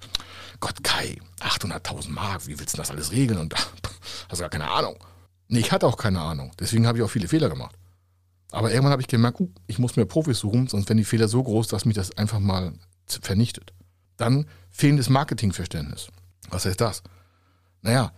Gott, 0.61 0.81
Kai, 0.81 1.19
800.000 1.41 2.09
Mark, 2.09 2.47
wie 2.47 2.57
willst 2.57 2.73
du 2.73 2.77
das 2.77 2.89
alles 2.89 3.11
regeln? 3.11 3.37
Und 3.37 3.53
hast 4.29 4.39
du 4.39 4.43
gar 4.43 4.49
keine 4.49 4.71
Ahnung. 4.71 4.95
Nee, 5.49 5.59
ich 5.59 5.73
hatte 5.73 5.85
auch 5.85 5.97
keine 5.97 6.21
Ahnung. 6.21 6.53
Deswegen 6.57 6.87
habe 6.87 6.97
ich 6.97 7.03
auch 7.03 7.09
viele 7.09 7.27
Fehler 7.27 7.49
gemacht. 7.49 7.75
Aber 8.51 8.69
irgendwann 8.69 8.93
habe 8.93 9.01
ich 9.01 9.09
gemerkt, 9.09 9.41
uh, 9.41 9.49
ich 9.67 9.77
muss 9.77 9.97
mir 9.97 10.05
Profis 10.05 10.39
suchen, 10.39 10.67
sonst 10.67 10.87
werden 10.87 10.99
die 10.99 11.03
Fehler 11.03 11.27
so 11.27 11.43
groß, 11.43 11.67
dass 11.67 11.83
mich 11.83 11.95
das 11.95 12.17
einfach 12.17 12.39
mal 12.39 12.73
vernichtet. 13.07 13.73
Dann 14.15 14.45
fehlendes 14.69 15.09
Marketingverständnis. 15.09 16.07
Was 16.49 16.65
heißt 16.65 16.79
das? 16.79 17.03
Naja, 17.81 18.13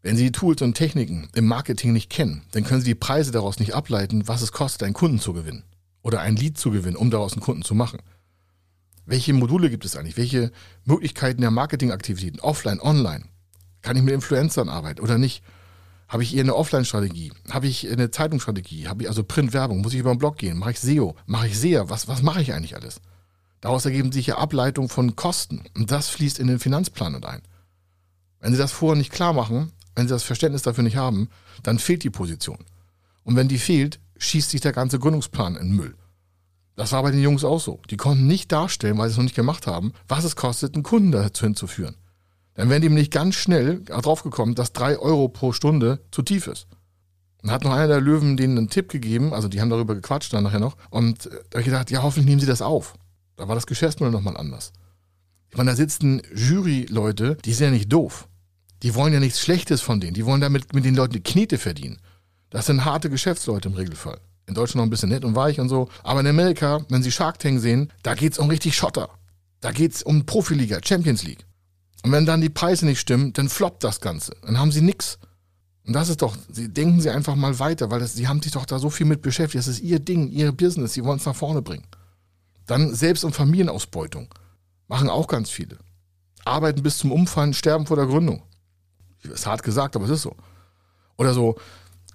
wenn 0.00 0.16
Sie 0.16 0.24
die 0.24 0.32
Tools 0.32 0.62
und 0.62 0.74
Techniken 0.74 1.28
im 1.34 1.46
Marketing 1.46 1.92
nicht 1.92 2.08
kennen, 2.08 2.44
dann 2.52 2.64
können 2.64 2.80
Sie 2.80 2.90
die 2.90 2.94
Preise 2.94 3.32
daraus 3.32 3.58
nicht 3.58 3.74
ableiten, 3.74 4.26
was 4.26 4.40
es 4.40 4.52
kostet, 4.52 4.84
einen 4.84 4.94
Kunden 4.94 5.18
zu 5.18 5.34
gewinnen 5.34 5.64
oder 6.06 6.20
ein 6.20 6.36
Lead 6.36 6.56
zu 6.56 6.70
gewinnen, 6.70 6.94
um 6.94 7.10
daraus 7.10 7.32
einen 7.32 7.42
Kunden 7.42 7.62
zu 7.62 7.74
machen. 7.74 7.98
Welche 9.06 9.32
Module 9.32 9.70
gibt 9.70 9.84
es 9.84 9.96
eigentlich? 9.96 10.16
Welche 10.16 10.52
Möglichkeiten 10.84 11.40
der 11.40 11.50
Marketingaktivitäten, 11.50 12.38
offline, 12.38 12.80
online? 12.80 13.24
Kann 13.82 13.96
ich 13.96 14.04
mit 14.04 14.14
Influencern 14.14 14.68
arbeiten 14.68 15.00
oder 15.00 15.18
nicht? 15.18 15.42
Habe 16.06 16.22
ich 16.22 16.36
eher 16.36 16.44
eine 16.44 16.54
Offline-Strategie? 16.54 17.32
Habe 17.50 17.66
ich 17.66 17.90
eine 17.90 18.12
Zeitungsstrategie? 18.12 18.86
Habe 18.86 19.02
ich 19.02 19.08
also 19.08 19.24
Print-Werbung? 19.24 19.80
Muss 19.80 19.94
ich 19.94 19.98
über 19.98 20.14
den 20.14 20.18
Blog 20.18 20.36
gehen? 20.36 20.58
Mache 20.58 20.70
ich 20.70 20.78
SEO? 20.78 21.16
Mache 21.26 21.48
ich 21.48 21.58
SEA? 21.58 21.88
Was, 21.88 22.06
was 22.06 22.22
mache 22.22 22.40
ich 22.40 22.52
eigentlich 22.52 22.76
alles? 22.76 23.00
Daraus 23.60 23.84
ergeben 23.84 24.12
sich 24.12 24.28
ja 24.28 24.38
Ableitungen 24.38 24.88
von 24.88 25.16
Kosten 25.16 25.64
und 25.74 25.90
das 25.90 26.08
fließt 26.08 26.38
in 26.38 26.46
den 26.46 26.60
Finanzplan 26.60 27.14
mit 27.14 27.26
ein. 27.26 27.42
Wenn 28.38 28.52
Sie 28.52 28.58
das 28.58 28.70
vorher 28.70 28.96
nicht 28.96 29.10
klar 29.10 29.32
machen, 29.32 29.72
wenn 29.96 30.06
Sie 30.06 30.14
das 30.14 30.22
Verständnis 30.22 30.62
dafür 30.62 30.84
nicht 30.84 30.96
haben, 30.96 31.30
dann 31.64 31.80
fehlt 31.80 32.04
die 32.04 32.10
Position. 32.10 32.64
Und 33.24 33.34
wenn 33.34 33.48
die 33.48 33.58
fehlt, 33.58 33.98
schießt 34.18 34.50
sich 34.50 34.60
der 34.60 34.72
ganze 34.72 34.98
Gründungsplan 34.98 35.56
in 35.56 35.72
Müll. 35.72 35.94
Das 36.76 36.92
war 36.92 37.02
bei 37.02 37.10
den 37.10 37.22
Jungs 37.22 37.44
auch 37.44 37.60
so. 37.60 37.80
Die 37.90 37.96
konnten 37.96 38.26
nicht 38.26 38.52
darstellen, 38.52 38.98
weil 38.98 39.08
sie 39.08 39.12
es 39.12 39.16
noch 39.16 39.24
nicht 39.24 39.34
gemacht 39.34 39.66
haben, 39.66 39.92
was 40.08 40.24
es 40.24 40.36
kostet, 40.36 40.74
einen 40.74 40.82
Kunden 40.82 41.10
dazu 41.10 41.44
hinzuführen. 41.44 41.96
Dann 42.54 42.70
wären 42.70 42.82
die 42.82 42.88
nämlich 42.88 43.10
ganz 43.10 43.34
schnell 43.34 43.82
draufgekommen, 43.84 44.54
dass 44.54 44.72
drei 44.72 44.98
Euro 44.98 45.28
pro 45.28 45.52
Stunde 45.52 46.00
zu 46.10 46.22
tief 46.22 46.46
ist. 46.46 46.68
Dann 47.42 47.50
hat 47.50 47.64
noch 47.64 47.72
einer 47.72 47.86
der 47.86 48.00
Löwen 48.00 48.36
denen 48.36 48.58
einen 48.58 48.68
Tipp 48.68 48.88
gegeben, 48.88 49.32
also 49.32 49.48
die 49.48 49.60
haben 49.60 49.70
darüber 49.70 49.94
gequatscht 49.94 50.32
dann 50.32 50.44
nachher 50.44 50.60
noch, 50.60 50.76
und 50.90 51.26
da 51.26 51.30
habe 51.30 51.60
ich 51.60 51.66
gedacht, 51.66 51.90
ja, 51.90 52.02
hoffentlich 52.02 52.26
nehmen 52.26 52.40
sie 52.40 52.46
das 52.46 52.62
auf. 52.62 52.94
Da 53.36 53.48
war 53.48 53.54
das 53.54 53.66
Geschäftsmodell 53.66 54.12
nochmal 54.12 54.36
anders. 54.36 54.72
Ich 55.50 55.56
meine, 55.56 55.70
da 55.70 55.76
sitzen 55.76 56.22
Jury-Leute, 56.34 57.36
die 57.44 57.52
sind 57.52 57.66
ja 57.66 57.70
nicht 57.70 57.92
doof. 57.92 58.28
Die 58.82 58.94
wollen 58.94 59.12
ja 59.12 59.20
nichts 59.20 59.40
Schlechtes 59.40 59.80
von 59.80 60.00
denen. 60.00 60.14
Die 60.14 60.26
wollen 60.26 60.40
damit 60.40 60.74
mit 60.74 60.84
den 60.84 60.94
Leuten 60.94 61.14
die 61.14 61.22
Knete 61.22 61.58
verdienen. 61.58 61.98
Das 62.50 62.66
sind 62.66 62.84
harte 62.84 63.10
Geschäftsleute 63.10 63.68
im 63.68 63.74
Regelfall. 63.74 64.18
In 64.46 64.54
Deutschland 64.54 64.76
noch 64.76 64.86
ein 64.86 64.90
bisschen 64.90 65.08
nett 65.08 65.24
und 65.24 65.34
weich 65.34 65.58
und 65.58 65.68
so. 65.68 65.88
Aber 66.02 66.20
in 66.20 66.26
Amerika, 66.26 66.84
wenn 66.88 67.02
sie 67.02 67.10
Shark 67.10 67.38
Tank 67.38 67.60
sehen, 67.60 67.92
da 68.02 68.14
geht's 68.14 68.38
um 68.38 68.48
richtig 68.48 68.76
Schotter. 68.76 69.10
Da 69.60 69.72
geht's 69.72 70.02
um 70.02 70.24
Profiliga, 70.24 70.78
Champions 70.84 71.24
League. 71.24 71.44
Und 72.04 72.12
wenn 72.12 72.26
dann 72.26 72.40
die 72.40 72.50
Preise 72.50 72.86
nicht 72.86 73.00
stimmen, 73.00 73.32
dann 73.32 73.48
floppt 73.48 73.82
das 73.82 74.00
Ganze. 74.00 74.36
Dann 74.42 74.58
haben 74.58 74.70
sie 74.70 74.82
nix. 74.82 75.18
Und 75.84 75.92
das 75.92 76.08
ist 76.08 76.22
doch, 76.22 76.36
sie 76.50 76.68
denken 76.68 77.00
sie 77.00 77.10
einfach 77.10 77.34
mal 77.34 77.58
weiter, 77.58 77.90
weil 77.90 78.00
das, 78.00 78.14
sie 78.14 78.28
haben 78.28 78.42
sich 78.42 78.52
doch 78.52 78.66
da 78.66 78.78
so 78.78 78.90
viel 78.90 79.06
mit 79.06 79.22
beschäftigt. 79.22 79.58
Das 79.58 79.68
ist 79.68 79.80
ihr 79.80 79.98
Ding, 79.98 80.28
ihr 80.28 80.52
Business. 80.52 80.92
Sie 80.92 81.04
wollen 81.04 81.18
es 81.18 81.26
nach 81.26 81.34
vorne 81.34 81.62
bringen. 81.62 81.86
Dann 82.66 82.94
Selbst- 82.94 83.24
und 83.24 83.34
Familienausbeutung. 83.34 84.28
Machen 84.88 85.08
auch 85.08 85.26
ganz 85.26 85.50
viele. 85.50 85.78
Arbeiten 86.44 86.82
bis 86.82 86.98
zum 86.98 87.10
Umfallen, 87.10 87.54
sterben 87.54 87.86
vor 87.86 87.96
der 87.96 88.06
Gründung. 88.06 88.42
Ist 89.22 89.46
hart 89.46 89.64
gesagt, 89.64 89.96
aber 89.96 90.04
es 90.04 90.12
ist 90.12 90.22
so. 90.22 90.36
Oder 91.16 91.34
so, 91.34 91.56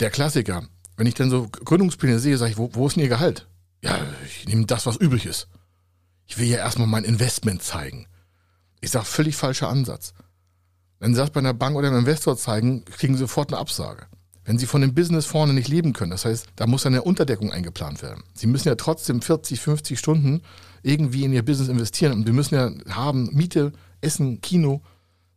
der 0.01 0.09
Klassiker. 0.11 0.63
Wenn 0.97 1.07
ich 1.07 1.13
dann 1.13 1.29
so 1.29 1.47
Gründungspläne 1.47 2.19
sehe, 2.19 2.37
sage 2.37 2.51
ich, 2.51 2.57
wo, 2.57 2.69
wo 2.73 2.87
ist 2.87 2.95
denn 2.95 3.03
Ihr 3.03 3.09
Gehalt? 3.09 3.47
Ja, 3.81 3.97
ich 4.25 4.47
nehme 4.47 4.65
das, 4.65 4.85
was 4.85 4.97
übrig 4.97 5.25
ist. 5.25 5.47
Ich 6.25 6.37
will 6.37 6.47
ja 6.47 6.57
erstmal 6.57 6.87
mein 6.87 7.03
Investment 7.03 7.63
zeigen. 7.63 8.07
Ich 8.81 8.91
sage, 8.91 9.05
völlig 9.05 9.35
falscher 9.35 9.69
Ansatz. 9.69 10.13
Wenn 10.99 11.13
Sie 11.13 11.19
das 11.19 11.31
bei 11.31 11.39
einer 11.39 11.53
Bank 11.53 11.75
oder 11.75 11.87
einem 11.87 11.99
Investor 11.99 12.37
zeigen, 12.37 12.85
kriegen 12.85 13.15
Sie 13.15 13.21
sofort 13.21 13.51
eine 13.51 13.59
Absage. 13.59 14.05
Wenn 14.43 14.57
Sie 14.57 14.65
von 14.65 14.81
dem 14.81 14.93
Business 14.93 15.25
vorne 15.25 15.53
nicht 15.53 15.67
leben 15.67 15.93
können, 15.93 16.11
das 16.11 16.25
heißt, 16.25 16.47
da 16.55 16.67
muss 16.67 16.85
eine 16.85 17.03
Unterdeckung 17.03 17.51
eingeplant 17.51 18.01
werden. 18.01 18.23
Sie 18.33 18.47
müssen 18.47 18.67
ja 18.67 18.75
trotzdem 18.75 19.21
40, 19.21 19.59
50 19.59 19.97
Stunden 19.97 20.41
irgendwie 20.83 21.23
in 21.23 21.33
Ihr 21.33 21.45
Business 21.45 21.69
investieren 21.69 22.13
und 22.13 22.25
Sie 22.25 22.33
müssen 22.33 22.55
ja 22.55 22.71
haben 22.93 23.29
Miete, 23.33 23.71
Essen, 24.01 24.41
Kino. 24.41 24.81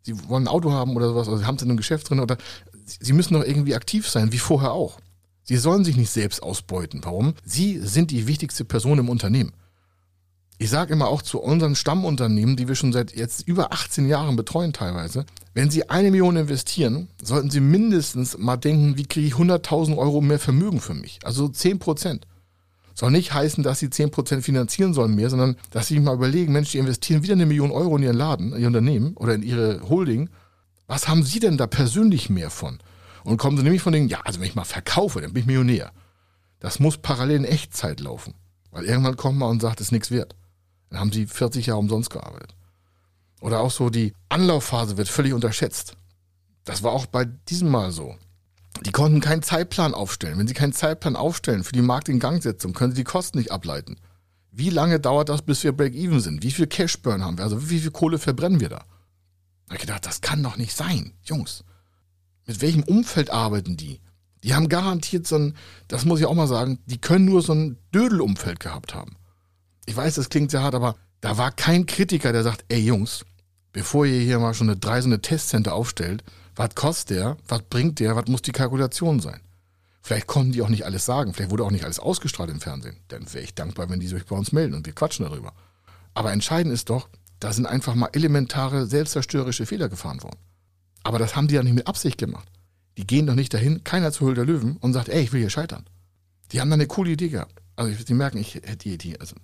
Sie 0.03 0.29
wollen 0.29 0.45
ein 0.45 0.49
Auto 0.49 0.73
haben 0.73 0.97
oder 0.97 1.09
sowas, 1.09 1.29
oder 1.29 1.39
Sie 1.39 1.45
haben 1.45 1.57
es 1.57 1.63
in 1.63 1.71
einem 1.71 1.77
Geschäft 1.77 2.09
drin 2.09 2.21
oder 2.21 2.37
Sie 2.85 3.13
müssen 3.13 3.35
doch 3.35 3.45
irgendwie 3.45 3.75
aktiv 3.75 4.09
sein, 4.09 4.33
wie 4.33 4.39
vorher 4.39 4.73
auch. 4.73 4.99
Sie 5.43 5.57
sollen 5.57 5.85
sich 5.85 5.97
nicht 5.97 6.11
selbst 6.11 6.43
ausbeuten. 6.43 7.01
Warum? 7.03 7.35
Sie 7.45 7.79
sind 7.79 8.11
die 8.11 8.27
wichtigste 8.27 8.65
Person 8.65 8.99
im 8.99 9.09
Unternehmen. 9.09 9.53
Ich 10.57 10.71
sage 10.71 10.93
immer 10.93 11.09
auch 11.09 11.21
zu 11.21 11.41
unseren 11.41 11.75
Stammunternehmen, 11.75 12.57
die 12.57 12.69
wir 12.69 12.77
schon 12.77 12.93
seit 12.93 13.15
jetzt 13.15 13.47
über 13.47 13.73
18 13.73 14.09
Jahren 14.09 14.37
betreuen 14.37 14.73
teilweise, 14.73 15.27
wenn 15.53 15.71
Sie 15.71 15.91
eine 15.91 16.11
Million 16.11 16.37
investieren, 16.37 17.09
sollten 17.23 17.51
Sie 17.51 17.61
mindestens 17.61 18.39
mal 18.39 18.57
denken, 18.57 18.97
wie 18.97 19.05
kriege 19.05 19.27
ich 19.27 19.35
100.000 19.35 19.97
Euro 19.97 20.21
mehr 20.21 20.39
Vermögen 20.39 20.81
für 20.81 20.95
mich? 20.95 21.19
Also 21.25 21.49
10 21.49 21.81
Prozent. 21.81 22.27
Soll 22.95 23.11
nicht 23.11 23.35
heißen, 23.35 23.65
dass 23.65 23.81
Sie 23.81 23.91
10 23.91 24.13
Prozent 24.13 24.45
finanzieren 24.45 24.95
sollen 24.95 25.17
mehr, 25.17 25.29
sondern 25.29 25.57
dass 25.71 25.89
Sie 25.89 25.99
mal 25.99 26.15
überlegen, 26.15 26.53
Mensch, 26.53 26.71
die 26.71 26.79
investieren 26.79 27.25
wieder 27.25 27.35
eine 27.35 27.47
Million 27.47 27.73
Euro 27.73 27.97
in 27.97 28.05
Ihren 28.05 28.17
Laden, 28.17 28.53
in 28.53 28.61
Ihr 28.61 28.69
Unternehmen 28.69 29.17
oder 29.17 29.35
in 29.35 29.43
Ihre 29.43 29.89
Holding. 29.89 30.31
Was 30.87 31.09
haben 31.09 31.23
Sie 31.23 31.41
denn 31.41 31.57
da 31.57 31.67
persönlich 31.67 32.31
mehr 32.31 32.51
von? 32.51 32.79
Und 33.25 33.39
kommen 33.39 33.57
Sie 33.57 33.63
nämlich 33.63 33.83
von 33.83 33.93
den, 33.93 34.09
ja, 34.09 34.21
also 34.25 34.41
wenn 34.41 34.47
ich 34.47 34.55
mal 34.55 34.65
verkaufe, 34.65 35.21
dann 35.21 35.33
bin 35.33 35.43
ich 35.43 35.47
Millionär. 35.47 35.93
Das 36.61 36.79
muss 36.79 36.99
parallel 36.99 37.39
in 37.39 37.45
Echtzeit 37.45 38.01
laufen. 38.01 38.35
Weil 38.71 38.85
irgendwann 38.85 39.17
kommt 39.17 39.39
man 39.39 39.51
und 39.51 39.63
sagt, 39.63 39.81
es 39.81 39.89
ist 39.89 39.93
nichts 39.93 40.11
wert. 40.11 40.35
Dann 40.91 41.01
haben 41.01 41.13
sie 41.13 41.27
40 41.27 41.67
Jahre 41.67 41.81
umsonst 41.81 42.11
gearbeitet. 42.11 42.55
Oder 43.41 43.61
auch 43.61 43.71
so, 43.71 43.91
die 43.91 44.15
Anlaufphase 44.29 44.97
wird 44.97 45.09
völlig 45.09 45.33
unterschätzt. 45.33 45.97
Das 46.65 46.83
war 46.83 46.93
auch 46.93 47.07
bei 47.07 47.25
diesem 47.25 47.69
Mal 47.69 47.93
so. 47.93 48.17
Die 48.85 48.93
konnten 48.93 49.21
keinen 49.21 49.43
Zeitplan 49.43 49.95
aufstellen. 49.95 50.39
Wenn 50.39 50.49
sie 50.49 50.55
keinen 50.55 50.73
Zeitplan 50.73 51.17
aufstellen 51.17 51.65
für 51.65 51.73
die 51.73 51.83
Marktingangsetzung, 51.83 52.73
können 52.73 52.93
sie 52.93 53.03
die 53.03 53.05
Kosten 53.05 53.39
nicht 53.39 53.53
ableiten. 53.53 53.97
Wie 54.51 54.71
lange 54.71 55.01
dauert 55.01 55.29
das, 55.29 55.43
bis 55.43 55.63
wir 55.65 55.73
Break-Even 55.73 56.21
sind? 56.21 56.43
Wie 56.43 56.51
viel 56.51 56.67
Cashburn 56.67 57.25
haben 57.25 57.39
wir? 57.39 57.45
Also 57.45 57.71
wie 57.71 57.81
viel 57.81 57.91
Kohle 57.91 58.19
verbrennen 58.19 58.61
wir 58.61 58.69
da? 58.69 58.85
Da 59.67 59.71
habe 59.71 59.77
ich 59.77 59.81
gedacht, 59.87 60.07
das 60.07 60.21
kann 60.21 60.43
doch 60.43 60.57
nicht 60.57 60.77
sein, 60.77 61.13
Jungs. 61.25 61.65
Mit 62.47 62.61
welchem 62.61 62.83
Umfeld 62.83 63.31
arbeiten 63.31 63.77
die? 63.77 64.01
Die 64.43 64.55
haben 64.55 64.69
garantiert 64.69 65.27
so 65.27 65.37
ein, 65.37 65.57
das 65.89 66.05
muss 66.05 66.21
ich 66.21 66.27
auch 66.27 66.35
mal 66.35 66.47
sagen, 66.47 66.79
die 66.87 67.01
können 67.01 67.25
nur 67.25 67.41
so 67.41 67.55
ein 67.55 67.79
Dödelumfeld 67.93 68.61
gehabt 68.61 68.95
haben 68.95 69.17
ich 69.87 69.97
weiß, 69.97 70.15
das 70.15 70.29
klingt 70.29 70.51
sehr 70.51 70.63
hart, 70.63 70.75
aber 70.75 70.97
da 71.21 71.37
war 71.39 71.53
kein 71.53 71.87
Kritiker, 71.87 72.33
der 72.33 72.43
sagt, 72.43 72.65
ey 72.69 72.81
Jungs, 72.81 73.25
bevor 73.73 74.07
ihr 74.07 74.21
hier 74.21 74.39
mal 74.39 74.55
schon 74.55 74.69
eine 74.69 74.79
drei 74.79 75.01
so 75.01 75.09
eine 75.09 75.21
Testcenter 75.21 75.75
aufstellt, 75.75 76.23
was 76.57 76.75
kostet 76.75 77.17
der, 77.17 77.37
was 77.49 77.63
bringt 77.63 78.01
der, 78.01 78.17
was 78.17 78.27
muss 78.29 78.43
die 78.43 78.53
Kalkulation 78.53 79.21
sein? 79.21 79.41
Vielleicht 80.03 80.27
konnten 80.27 80.53
die 80.53 80.63
auch 80.63 80.69
nicht 80.69 80.85
alles 80.85 81.07
sagen, 81.07 81.33
vielleicht 81.33 81.51
wurde 81.51 81.65
auch 81.65 81.71
nicht 81.71 81.85
alles 81.85 81.99
ausgestrahlt 81.99 82.51
im 82.51 82.61
Fernsehen. 82.61 82.97
Dann 83.09 83.33
wäre 83.33 83.45
ich 83.45 83.55
dankbar, 83.55 83.89
wenn 83.89 84.01
die 84.01 84.07
sich 84.07 84.27
bei 84.27 84.37
uns 84.37 84.53
melden 84.53 84.75
und 84.75 84.87
wir 84.87 84.93
quatschen 84.93 85.25
darüber. 85.25 85.55
Aber 86.13 86.33
entscheidend 86.33 86.75
ist 86.75 86.91
doch, 86.91 87.09
da 87.45 87.53
sind 87.53 87.67
einfach 87.67 87.95
mal 87.95 88.09
elementare 88.15 88.87
selbstzerstörerische 88.87 89.67
Fehler 89.67 89.91
gefahren 89.91 90.23
worden. 90.23 90.39
Aber 91.03 91.19
das 91.19 91.37
haben 91.37 91.47
die 91.47 91.57
ja 91.57 91.63
nicht 91.63 91.75
mit 91.75 91.87
Absicht 91.87 92.17
gemacht. 92.17 92.49
Die 92.97 93.07
gehen 93.07 93.27
doch 93.27 93.35
nicht 93.35 93.53
dahin, 93.53 93.85
keiner 93.85 94.13
zu 94.13 94.25
Höhle 94.25 94.37
der 94.37 94.47
Löwen 94.47 94.79
und 94.79 94.95
sagt, 94.95 95.11
ey, 95.11 95.23
ich 95.23 95.33
will 95.35 95.41
hier 95.41 95.51
scheitern. 95.51 95.85
Die 96.53 96.63
haben 96.63 96.71
da 96.71 96.75
eine 96.75 96.87
coole 96.87 97.11
Idee 97.11 97.29
gehabt. 97.29 97.61
Also 97.77 98.03
die 98.03 98.15
merken, 98.15 98.39
ich 98.39 98.55
hätte 98.55 98.79
die 98.79 98.95
Idee. 98.95 99.19
Also 99.19 99.37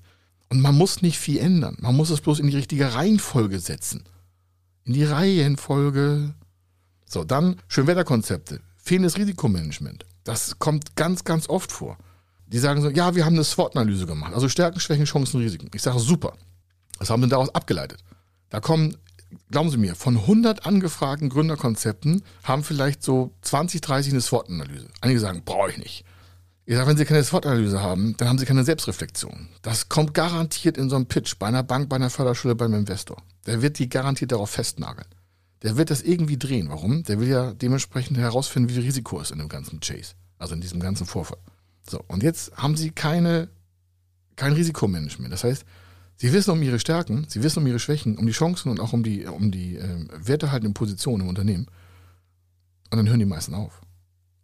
und 0.49 0.63
man 0.63 0.79
muss 0.79 1.03
nicht 1.03 1.19
viel 1.19 1.41
ändern. 1.41 1.77
Man 1.79 1.95
muss 1.95 2.09
es 2.09 2.23
bloß 2.23 2.39
in 2.39 2.47
die 2.47 2.57
richtige 2.57 2.95
Reihenfolge 2.95 3.61
setzen. 3.61 4.05
In 4.85 4.95
die 4.95 5.05
Reihenfolge. 5.05 6.33
So, 7.05 7.25
dann 7.25 7.57
Schönwetterkonzepte. 7.69 8.63
Fehlendes 8.79 9.19
Risikomanagement. 9.19 10.07
Das 10.25 10.59
kommt 10.59 10.97
ganz, 10.97 11.25
ganz 11.25 11.51
oft 11.51 11.71
vor. 11.71 11.99
Die 12.47 12.59
sagen 12.59 12.81
so, 12.81 12.89
ja, 12.89 13.15
wir 13.15 13.27
haben 13.27 13.35
eine 13.35 13.45
SWOT-Analyse 13.45 14.07
gemacht. 14.07 14.33
Also 14.33 14.49
Stärken, 14.49 14.81
Schwächen, 14.81 15.05
Chancen, 15.05 15.39
Risiken. 15.39 15.71
Ich 15.75 15.83
sage, 15.83 15.99
super. 15.99 16.33
Was 17.01 17.11
haben 17.11 17.23
wir 17.23 17.29
daraus 17.29 17.53
abgeleitet? 17.55 18.05
Da 18.51 18.61
kommen, 18.61 18.97
glauben 19.51 19.71
Sie 19.71 19.79
mir, 19.79 19.97
von 19.97 20.17
100 20.17 20.67
angefragten 20.67 21.31
Gründerkonzepten 21.31 22.23
haben 22.45 22.63
vielleicht 22.63 23.03
so 23.03 23.33
20, 23.43 23.81
30 23.81 24.13
eine 24.13 24.21
SWOT-Analyse. 24.21 24.89
Einige 25.01 25.19
sagen, 25.19 25.43
brauche 25.45 25.71
ich 25.71 25.79
nicht. 25.79 26.05
Ich 26.67 26.77
sage, 26.77 26.87
wenn 26.87 26.99
Sie 26.99 27.07
keine 27.07 27.25
SWOT-Analyse 27.25 27.81
haben, 27.81 28.17
dann 28.19 28.29
haben 28.29 28.39
Sie 28.39 28.45
keine 28.45 28.65
Selbstreflexion. 28.65 29.49
Das 29.63 29.89
kommt 29.89 30.13
garantiert 30.13 30.77
in 30.77 30.91
so 30.91 30.97
einem 30.97 31.07
Pitch 31.07 31.39
bei 31.39 31.47
einer 31.47 31.63
Bank, 31.63 31.89
bei 31.89 31.97
einer 31.97 32.11
Förderschule, 32.11 32.55
beim 32.55 32.75
Investor. 32.75 33.23
Der 33.47 33.63
wird 33.63 33.79
die 33.79 33.89
garantiert 33.89 34.33
darauf 34.33 34.51
festnageln. 34.51 35.09
Der 35.63 35.77
wird 35.79 35.91
das 35.91 36.03
irgendwie 36.03 36.39
drehen. 36.39 36.69
Warum? 36.69 37.03
Der 37.05 37.19
will 37.19 37.29
ja 37.29 37.55
dementsprechend 37.55 38.19
herausfinden, 38.19 38.69
wie 38.69 38.75
viel 38.75 38.83
Risiko 38.83 39.21
ist 39.21 39.31
in 39.31 39.39
dem 39.39 39.49
ganzen 39.49 39.81
Chase. 39.81 40.13
Also 40.39 40.55
in 40.55 40.61
diesem 40.61 40.81
ganzen 40.81 41.07
Vorfall. 41.07 41.39
So, 41.89 42.05
und 42.09 42.23
jetzt 42.23 42.53
haben 42.57 42.77
Sie 42.77 42.91
keine, 42.91 43.49
kein 44.37 44.53
Risikomanagement. 44.53 45.33
Das 45.33 45.45
heißt, 45.45 45.65
Sie 46.21 46.35
wissen 46.35 46.51
um 46.51 46.63
Ihre 46.63 46.79
Stärken, 46.79 47.25
Sie 47.31 47.43
wissen 47.43 47.61
um 47.61 47.67
Ihre 47.67 47.79
Schwächen, 47.79 48.19
um 48.19 48.27
die 48.27 48.33
Chancen 48.33 48.71
und 48.71 48.79
auch 48.79 48.93
um 48.93 49.03
die, 49.03 49.25
um 49.25 49.51
die 49.51 49.77
äh, 49.77 50.07
wertehaltenden 50.19 50.75
Positionen 50.75 51.23
im 51.23 51.29
Unternehmen. 51.29 51.67
Und 52.91 52.99
dann 52.99 53.09
hören 53.09 53.21
die 53.21 53.25
meisten 53.25 53.55
auf. 53.55 53.81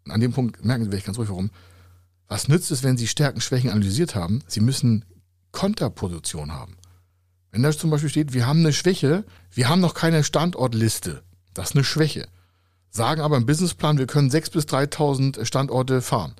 Und 0.06 0.12
an 0.12 0.22
dem 0.22 0.32
Punkt 0.32 0.64
merken 0.64 0.90
Sie, 0.90 0.96
ich 0.96 1.04
ganz 1.04 1.18
ruhig, 1.18 1.28
warum 1.28 1.50
was 2.28 2.48
nützt 2.48 2.70
es, 2.70 2.82
wenn 2.82 2.96
Sie 2.96 3.06
Stärken, 3.06 3.42
Schwächen 3.42 3.68
analysiert 3.68 4.14
haben? 4.14 4.42
Sie 4.46 4.60
müssen 4.60 5.04
Konterposition 5.52 6.54
haben. 6.54 6.78
Wenn 7.50 7.62
da 7.62 7.70
zum 7.72 7.90
Beispiel 7.90 8.08
steht, 8.08 8.32
wir 8.32 8.46
haben 8.46 8.60
eine 8.60 8.72
Schwäche, 8.72 9.26
wir 9.50 9.68
haben 9.68 9.82
noch 9.82 9.92
keine 9.92 10.24
Standortliste. 10.24 11.24
Das 11.52 11.70
ist 11.70 11.76
eine 11.76 11.84
Schwäche. 11.84 12.26
Sagen 12.88 13.20
aber 13.20 13.36
im 13.36 13.44
Businessplan, 13.44 13.98
wir 13.98 14.06
können 14.06 14.30
6.000 14.30 14.52
bis 14.52 14.64
3.000 14.64 15.44
Standorte 15.44 16.00
fahren. 16.00 16.36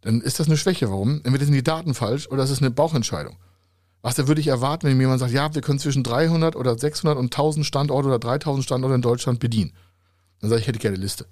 Dann 0.00 0.22
ist 0.22 0.40
das 0.40 0.46
eine 0.46 0.56
Schwäche. 0.56 0.88
Warum? 0.88 1.20
Entweder 1.22 1.44
sind 1.44 1.54
die 1.54 1.62
Daten 1.62 1.92
falsch 1.92 2.28
oder 2.28 2.42
es 2.42 2.50
ist 2.50 2.62
eine 2.62 2.70
Bauchentscheidung. 2.70 3.36
Was 4.04 4.18
würde 4.18 4.38
ich 4.38 4.48
erwarten, 4.48 4.86
wenn 4.86 4.98
mir 4.98 5.04
jemand 5.04 5.20
sagt, 5.20 5.32
ja, 5.32 5.54
wir 5.54 5.62
können 5.62 5.78
zwischen 5.78 6.02
300 6.02 6.56
oder 6.56 6.78
600 6.78 7.16
und 7.16 7.32
1000 7.34 7.64
Standorte 7.64 8.08
oder 8.08 8.18
3000 8.18 8.62
Standorte 8.62 8.96
in 8.96 9.00
Deutschland 9.00 9.40
bedienen. 9.40 9.72
Dann 10.40 10.50
sage 10.50 10.58
ich, 10.58 10.64
ich 10.64 10.68
hätte 10.68 10.78
gerne 10.78 10.96
eine 10.96 11.02
Liste. 11.02 11.24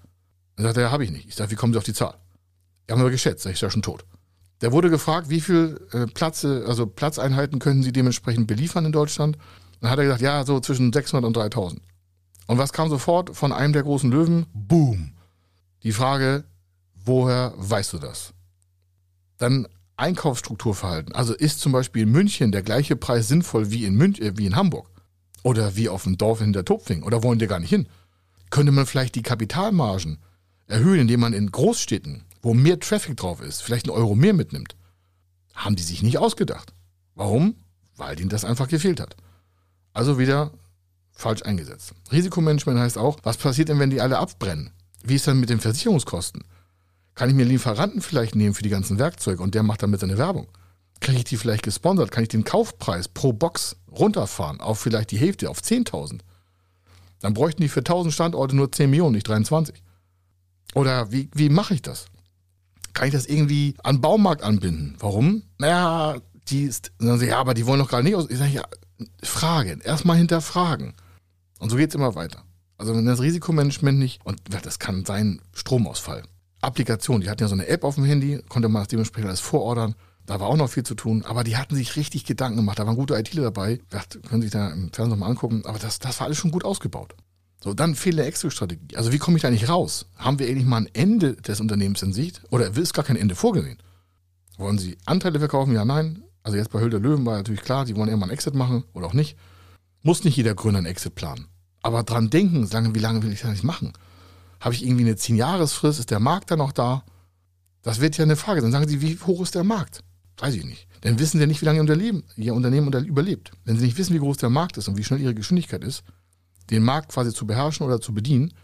Dann 0.56 0.64
sagt 0.64 0.78
er, 0.78 0.84
ja, 0.84 0.90
habe 0.90 1.04
ich 1.04 1.10
nicht. 1.10 1.28
Ich 1.28 1.34
sage, 1.34 1.50
wie 1.50 1.54
kommen 1.54 1.74
Sie 1.74 1.78
auf 1.78 1.84
die 1.84 1.92
Zahl? 1.92 2.14
Die 2.88 2.94
haben 2.94 3.02
wir 3.02 3.10
geschätzt, 3.10 3.44
ich 3.44 3.52
ist 3.52 3.60
ja 3.60 3.68
schon 3.68 3.82
tot. 3.82 4.06
Der 4.62 4.72
wurde 4.72 4.88
gefragt, 4.88 5.28
wie 5.28 5.42
viel 5.42 5.86
äh, 5.92 6.06
also 6.66 6.86
Platzeinheiten 6.86 7.58
können 7.58 7.82
sie 7.82 7.92
dementsprechend 7.92 8.46
beliefern 8.46 8.86
in 8.86 8.92
Deutschland. 8.92 9.36
Dann 9.82 9.90
hat 9.90 9.98
er 9.98 10.04
gesagt, 10.04 10.22
ja, 10.22 10.42
so 10.46 10.58
zwischen 10.58 10.94
600 10.94 11.26
und 11.26 11.36
3000. 11.36 11.82
Und 12.46 12.56
was 12.56 12.72
kam 12.72 12.88
sofort 12.88 13.36
von 13.36 13.52
einem 13.52 13.74
der 13.74 13.82
großen 13.82 14.10
Löwen? 14.10 14.46
Boom. 14.54 15.12
Die 15.82 15.92
Frage, 15.92 16.44
woher 16.94 17.52
weißt 17.58 17.92
du 17.92 17.98
das? 17.98 18.32
Dann 19.36 19.68
Einkaufsstrukturverhalten. 19.96 21.14
Also 21.14 21.34
ist 21.34 21.60
zum 21.60 21.72
Beispiel 21.72 22.02
in 22.02 22.10
München 22.10 22.52
der 22.52 22.62
gleiche 22.62 22.96
Preis 22.96 23.28
sinnvoll 23.28 23.70
wie 23.70 23.84
in, 23.84 23.94
Münch, 23.94 24.20
äh, 24.20 24.36
wie 24.36 24.46
in 24.46 24.56
Hamburg? 24.56 24.88
Oder 25.42 25.76
wie 25.76 25.88
auf 25.88 26.04
dem 26.04 26.18
Dorf 26.18 26.40
hinter 26.40 26.64
Topfing? 26.64 27.02
Oder 27.02 27.22
wollen 27.22 27.38
die 27.38 27.46
gar 27.46 27.60
nicht 27.60 27.70
hin? 27.70 27.88
Könnte 28.50 28.72
man 28.72 28.86
vielleicht 28.86 29.14
die 29.14 29.22
Kapitalmargen 29.22 30.18
erhöhen, 30.66 31.00
indem 31.00 31.20
man 31.20 31.32
in 31.32 31.50
Großstädten 31.50 32.24
wo 32.42 32.54
mehr 32.54 32.78
Traffic 32.80 33.16
drauf 33.16 33.40
ist, 33.40 33.62
vielleicht 33.62 33.88
einen 33.88 33.96
Euro 33.96 34.14
mehr 34.14 34.34
mitnimmt. 34.34 34.76
Haben 35.54 35.76
die 35.76 35.82
sich 35.82 36.02
nicht 36.02 36.18
ausgedacht. 36.18 36.74
Warum? 37.14 37.54
Weil 37.96 38.18
ihnen 38.18 38.28
das 38.28 38.44
einfach 38.44 38.68
gefehlt 38.68 39.00
hat. 39.00 39.16
Also 39.92 40.18
wieder 40.18 40.50
falsch 41.12 41.42
eingesetzt. 41.42 41.94
Risikomanagement 42.10 42.80
heißt 42.80 42.98
auch, 42.98 43.18
was 43.22 43.36
passiert 43.36 43.68
denn, 43.68 43.78
wenn 43.78 43.90
die 43.90 44.00
alle 44.00 44.18
abbrennen? 44.18 44.72
Wie 45.04 45.14
ist 45.14 45.26
dann 45.26 45.40
mit 45.40 45.50
den 45.50 45.60
Versicherungskosten? 45.60 46.44
Kann 47.14 47.28
ich 47.28 47.34
mir 47.34 47.44
Lieferanten 47.44 48.00
vielleicht 48.00 48.34
nehmen 48.34 48.54
für 48.54 48.62
die 48.62 48.70
ganzen 48.70 48.98
Werkzeuge 48.98 49.42
und 49.42 49.54
der 49.54 49.62
macht 49.62 49.82
damit 49.82 50.00
seine 50.00 50.18
Werbung? 50.18 50.48
Kriege 51.00 51.18
ich 51.18 51.24
die 51.24 51.36
vielleicht 51.36 51.64
gesponsert? 51.64 52.10
Kann 52.10 52.22
ich 52.22 52.28
den 52.28 52.44
Kaufpreis 52.44 53.08
pro 53.08 53.32
Box 53.32 53.76
runterfahren 53.90 54.60
auf 54.60 54.80
vielleicht 54.80 55.10
die 55.10 55.18
Hälfte, 55.18 55.50
auf 55.50 55.60
10.000? 55.60 56.20
Dann 57.20 57.34
bräuchten 57.34 57.62
die 57.62 57.68
für 57.68 57.80
1000 57.80 58.14
Standorte 58.14 58.56
nur 58.56 58.70
10 58.70 58.90
Millionen, 58.90 59.14
nicht 59.14 59.28
23. 59.28 59.82
Oder 60.74 61.12
wie, 61.12 61.30
wie 61.34 61.48
mache 61.48 61.74
ich 61.74 61.82
das? 61.82 62.06
Kann 62.94 63.08
ich 63.08 63.14
das 63.14 63.26
irgendwie 63.26 63.74
an 63.82 64.00
Baumarkt 64.00 64.42
anbinden? 64.42 64.96
Warum? 64.98 65.42
Naja, 65.58 66.16
die 66.48 66.62
ist, 66.62 66.92
dann 66.98 67.18
sie, 67.18 67.28
ja, 67.28 67.38
aber 67.38 67.54
die 67.54 67.66
wollen 67.66 67.80
doch 67.80 67.88
gerade 67.88 68.04
nicht 68.04 68.16
aus. 68.16 68.28
Ich 68.28 68.38
sage, 68.38 68.52
ja, 68.52 68.64
Fragen, 69.22 69.80
erstmal 69.80 70.16
hinterfragen. 70.16 70.94
Und 71.58 71.70
so 71.70 71.76
geht 71.76 71.90
es 71.90 71.94
immer 71.94 72.14
weiter. 72.14 72.44
Also 72.78 72.94
wenn 72.94 73.06
das 73.06 73.20
Risikomanagement 73.20 73.98
nicht, 73.98 74.24
und 74.24 74.40
das 74.64 74.78
kann 74.78 75.04
sein 75.04 75.40
Stromausfall. 75.52 76.24
Applikation, 76.62 77.20
die 77.20 77.28
hatten 77.28 77.42
ja 77.42 77.48
so 77.48 77.54
eine 77.54 77.66
App 77.66 77.84
auf 77.84 77.96
dem 77.96 78.04
Handy, 78.04 78.40
konnte 78.48 78.68
man 78.68 78.82
das 78.82 78.88
dementsprechend 78.88 79.28
alles 79.28 79.40
vorordern. 79.40 79.94
Da 80.24 80.38
war 80.38 80.48
auch 80.48 80.56
noch 80.56 80.70
viel 80.70 80.84
zu 80.84 80.94
tun, 80.94 81.24
aber 81.26 81.42
die 81.42 81.56
hatten 81.56 81.74
sich 81.74 81.96
richtig 81.96 82.24
Gedanken 82.24 82.58
gemacht. 82.58 82.78
Da 82.78 82.86
waren 82.86 82.94
gute 82.94 83.14
ITler 83.14 83.42
dabei. 83.42 83.80
Das 83.90 84.08
können 84.28 84.40
Sie 84.40 84.48
sich 84.48 84.52
da 84.52 84.70
im 84.70 84.92
Fernsehen 84.92 85.18
mal 85.18 85.26
angucken. 85.26 85.62
Aber 85.66 85.78
das, 85.78 85.98
das 85.98 86.20
war 86.20 86.26
alles 86.26 86.38
schon 86.38 86.52
gut 86.52 86.64
ausgebaut. 86.64 87.14
So, 87.62 87.74
dann 87.74 87.94
fehlt 87.94 88.18
eine 88.18 88.26
Exit-Strategie. 88.26 88.96
Also 88.96 89.12
wie 89.12 89.18
komme 89.18 89.36
ich 89.36 89.42
da 89.42 89.50
nicht 89.50 89.68
raus? 89.68 90.06
Haben 90.16 90.38
wir 90.38 90.48
eigentlich 90.48 90.66
mal 90.66 90.78
ein 90.78 90.88
Ende 90.92 91.34
des 91.34 91.60
Unternehmens 91.60 92.02
in 92.02 92.12
Sicht? 92.12 92.42
Oder 92.50 92.76
ist 92.76 92.94
gar 92.94 93.04
kein 93.04 93.16
Ende 93.16 93.34
vorgesehen? 93.34 93.78
Wollen 94.58 94.78
Sie 94.78 94.96
Anteile 95.06 95.38
verkaufen? 95.38 95.74
Ja, 95.74 95.84
nein. 95.84 96.22
Also 96.44 96.56
jetzt 96.56 96.70
bei 96.70 96.80
Höhl 96.80 96.90
der 96.90 97.00
Löwen 97.00 97.24
war 97.26 97.36
natürlich 97.36 97.62
klar, 97.62 97.84
die 97.84 97.96
wollen 97.96 98.08
irgendwann 98.08 98.30
einen 98.30 98.34
Exit 98.34 98.54
machen 98.54 98.84
oder 98.94 99.06
auch 99.06 99.12
nicht. 99.12 99.36
Muss 100.02 100.24
nicht 100.24 100.36
jeder 100.36 100.54
Gründer 100.54 100.78
einen 100.78 100.86
Exit 100.86 101.14
planen. 101.14 101.46
Aber 101.82 102.02
dran 102.02 102.30
denken, 102.30 102.66
sagen, 102.66 102.94
wie 102.94 103.00
lange 103.00 103.22
will 103.22 103.32
ich 103.32 103.42
das 103.42 103.50
nicht 103.50 103.64
machen? 103.64 103.92
Habe 104.62 104.76
ich 104.76 104.84
irgendwie 104.84 105.02
eine 105.02 105.14
10-Jahresfrist? 105.14 105.98
Ist 105.98 106.12
der 106.12 106.20
Markt 106.20 106.52
da 106.52 106.56
noch 106.56 106.70
da? 106.70 107.04
Das 107.82 108.00
wird 108.00 108.16
ja 108.16 108.22
eine 108.22 108.36
Frage. 108.36 108.60
Dann 108.60 108.70
sagen 108.70 108.86
Sie, 108.86 109.02
wie 109.02 109.18
hoch 109.18 109.42
ist 109.42 109.56
der 109.56 109.64
Markt? 109.64 110.04
Weiß 110.38 110.54
ich 110.54 110.64
nicht. 110.64 110.86
Dann 111.00 111.18
wissen 111.18 111.40
Sie 111.40 111.46
nicht, 111.48 111.60
wie 111.62 111.66
lange 111.66 111.80
Ihr, 111.80 112.22
Ihr 112.36 112.54
Unternehmen 112.54 112.92
überlebt. 112.92 113.50
Wenn 113.64 113.76
Sie 113.76 113.86
nicht 113.86 113.98
wissen, 113.98 114.14
wie 114.14 114.20
groß 114.20 114.36
der 114.36 114.50
Markt 114.50 114.76
ist 114.76 114.86
und 114.86 114.96
wie 114.96 115.02
schnell 115.02 115.20
Ihre 115.20 115.34
Geschwindigkeit 115.34 115.82
ist, 115.82 116.04
den 116.70 116.84
Markt 116.84 117.10
quasi 117.10 117.34
zu 117.34 117.44
beherrschen 117.44 117.84
oder 117.84 118.00
zu 118.00 118.14
bedienen, 118.14 118.54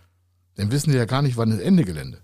dann 0.54 0.70
wissen 0.70 0.92
Sie 0.92 0.96
ja 0.96 1.04
gar 1.04 1.20
nicht, 1.20 1.37
wann 1.37 1.50
das 1.50 1.58
Ende 1.58 1.84
Gelände. 1.84 2.22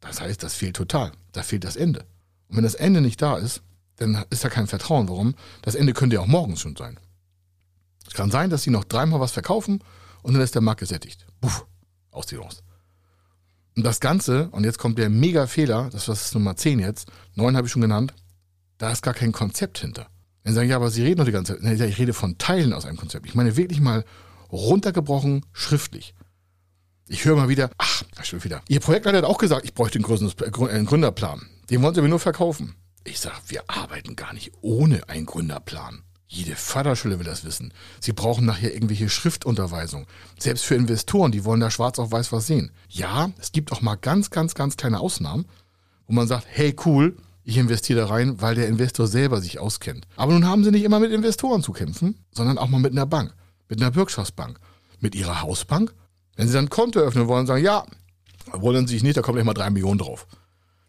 Das 0.00 0.20
heißt, 0.20 0.42
das 0.42 0.54
fehlt 0.54 0.74
total. 0.74 1.12
Da 1.30 1.44
fehlt 1.44 1.62
das 1.62 1.76
Ende. 1.76 2.00
Und 2.48 2.56
wenn 2.56 2.64
das 2.64 2.74
Ende 2.74 3.00
nicht 3.00 3.22
da 3.22 3.36
ist, 3.36 3.62
dann 3.98 4.24
ist 4.30 4.42
da 4.42 4.48
kein 4.48 4.66
Vertrauen. 4.66 5.08
Warum? 5.08 5.36
Das 5.62 5.76
Ende 5.76 5.92
könnte 5.92 6.14
ja 6.14 6.22
auch 6.22 6.26
morgens 6.26 6.60
schon 6.60 6.74
sein. 6.74 6.98
Es 8.08 8.14
kann 8.14 8.32
sein, 8.32 8.50
dass 8.50 8.64
Sie 8.64 8.70
noch 8.70 8.82
dreimal 8.82 9.20
was 9.20 9.30
verkaufen 9.30 9.84
und 10.22 10.34
dann 10.34 10.42
ist 10.42 10.56
der 10.56 10.62
Markt 10.62 10.80
gesättigt. 10.80 11.26
Puff, 11.40 11.64
aus 12.10 12.26
die 12.26 12.34
Chance. 12.34 12.62
Und 13.76 13.84
das 13.84 14.00
Ganze, 14.00 14.48
und 14.50 14.64
jetzt 14.64 14.78
kommt 14.78 14.98
der 14.98 15.08
mega 15.08 15.46
Fehler, 15.46 15.88
das 15.92 16.08
ist 16.08 16.34
Nummer 16.34 16.56
10 16.56 16.78
jetzt, 16.78 17.08
9 17.34 17.56
habe 17.56 17.66
ich 17.66 17.72
schon 17.72 17.82
genannt, 17.82 18.14
da 18.78 18.90
ist 18.90 19.02
gar 19.02 19.14
kein 19.14 19.32
Konzept 19.32 19.78
hinter. 19.78 20.08
Dann 20.44 20.54
sagen, 20.54 20.68
ja, 20.68 20.76
aber 20.76 20.90
Sie 20.90 21.02
reden 21.02 21.18
doch 21.18 21.24
die 21.24 21.32
ganze 21.32 21.60
Zeit. 21.60 21.80
Ich 21.80 21.98
rede 21.98 22.12
von 22.12 22.36
Teilen 22.36 22.72
aus 22.72 22.84
einem 22.84 22.96
Konzept. 22.96 23.26
Ich 23.26 23.34
meine 23.34 23.56
wirklich 23.56 23.80
mal 23.80 24.04
runtergebrochen 24.50 25.46
schriftlich. 25.52 26.14
Ich 27.08 27.24
höre 27.24 27.36
mal 27.36 27.48
wieder, 27.48 27.70
ach, 27.78 28.02
schon 28.22 28.42
wieder. 28.44 28.62
Ihr 28.68 28.80
Projektleiter 28.80 29.18
hat 29.18 29.24
auch 29.24 29.38
gesagt, 29.38 29.64
ich 29.64 29.74
bräuchte 29.74 29.98
einen 29.98 30.86
Gründerplan. 30.86 31.48
Den 31.70 31.82
wollen 31.82 31.94
Sie 31.94 32.02
mir 32.02 32.08
nur 32.08 32.18
verkaufen. 32.18 32.74
Ich 33.04 33.20
sage, 33.20 33.36
wir 33.48 33.64
arbeiten 33.68 34.16
gar 34.16 34.32
nicht 34.32 34.52
ohne 34.60 35.08
einen 35.08 35.26
Gründerplan. 35.26 36.02
Jede 36.34 36.56
Förderschule 36.56 37.18
will 37.18 37.26
das 37.26 37.44
wissen. 37.44 37.74
Sie 38.00 38.14
brauchen 38.14 38.46
nachher 38.46 38.72
irgendwelche 38.72 39.10
Schriftunterweisungen. 39.10 40.06
Selbst 40.38 40.64
für 40.64 40.74
Investoren, 40.74 41.30
die 41.30 41.44
wollen 41.44 41.60
da 41.60 41.70
schwarz 41.70 41.98
auf 41.98 42.10
weiß 42.10 42.32
was 42.32 42.46
sehen. 42.46 42.70
Ja, 42.88 43.30
es 43.38 43.52
gibt 43.52 43.70
auch 43.70 43.82
mal 43.82 43.96
ganz, 43.96 44.30
ganz, 44.30 44.54
ganz 44.54 44.78
kleine 44.78 44.98
Ausnahmen, 44.98 45.44
wo 46.06 46.14
man 46.14 46.26
sagt, 46.26 46.46
hey 46.48 46.74
cool, 46.86 47.18
ich 47.44 47.58
investiere 47.58 48.00
da 48.00 48.06
rein, 48.06 48.40
weil 48.40 48.54
der 48.54 48.66
Investor 48.68 49.06
selber 49.08 49.42
sich 49.42 49.58
auskennt. 49.58 50.06
Aber 50.16 50.32
nun 50.32 50.46
haben 50.46 50.64
sie 50.64 50.70
nicht 50.70 50.84
immer 50.84 51.00
mit 51.00 51.12
Investoren 51.12 51.62
zu 51.62 51.72
kämpfen, 51.72 52.16
sondern 52.30 52.56
auch 52.56 52.68
mal 52.68 52.80
mit 52.80 52.92
einer 52.92 53.04
Bank, 53.04 53.34
mit 53.68 53.82
einer 53.82 53.90
Bürgschaftsbank, 53.90 54.58
mit 55.00 55.14
ihrer 55.14 55.42
Hausbank. 55.42 55.92
Wenn 56.36 56.48
sie 56.48 56.54
dann 56.54 56.64
ein 56.64 56.70
Konto 56.70 56.98
öffnen 56.98 57.28
wollen, 57.28 57.46
sagen, 57.46 57.62
ja, 57.62 57.84
wollen 58.52 58.86
sie 58.86 58.94
sich 58.94 59.02
nicht, 59.02 59.18
da 59.18 59.20
kommen 59.20 59.36
gleich 59.36 59.44
mal 59.44 59.52
drei 59.52 59.68
Millionen 59.68 59.98
drauf. 59.98 60.26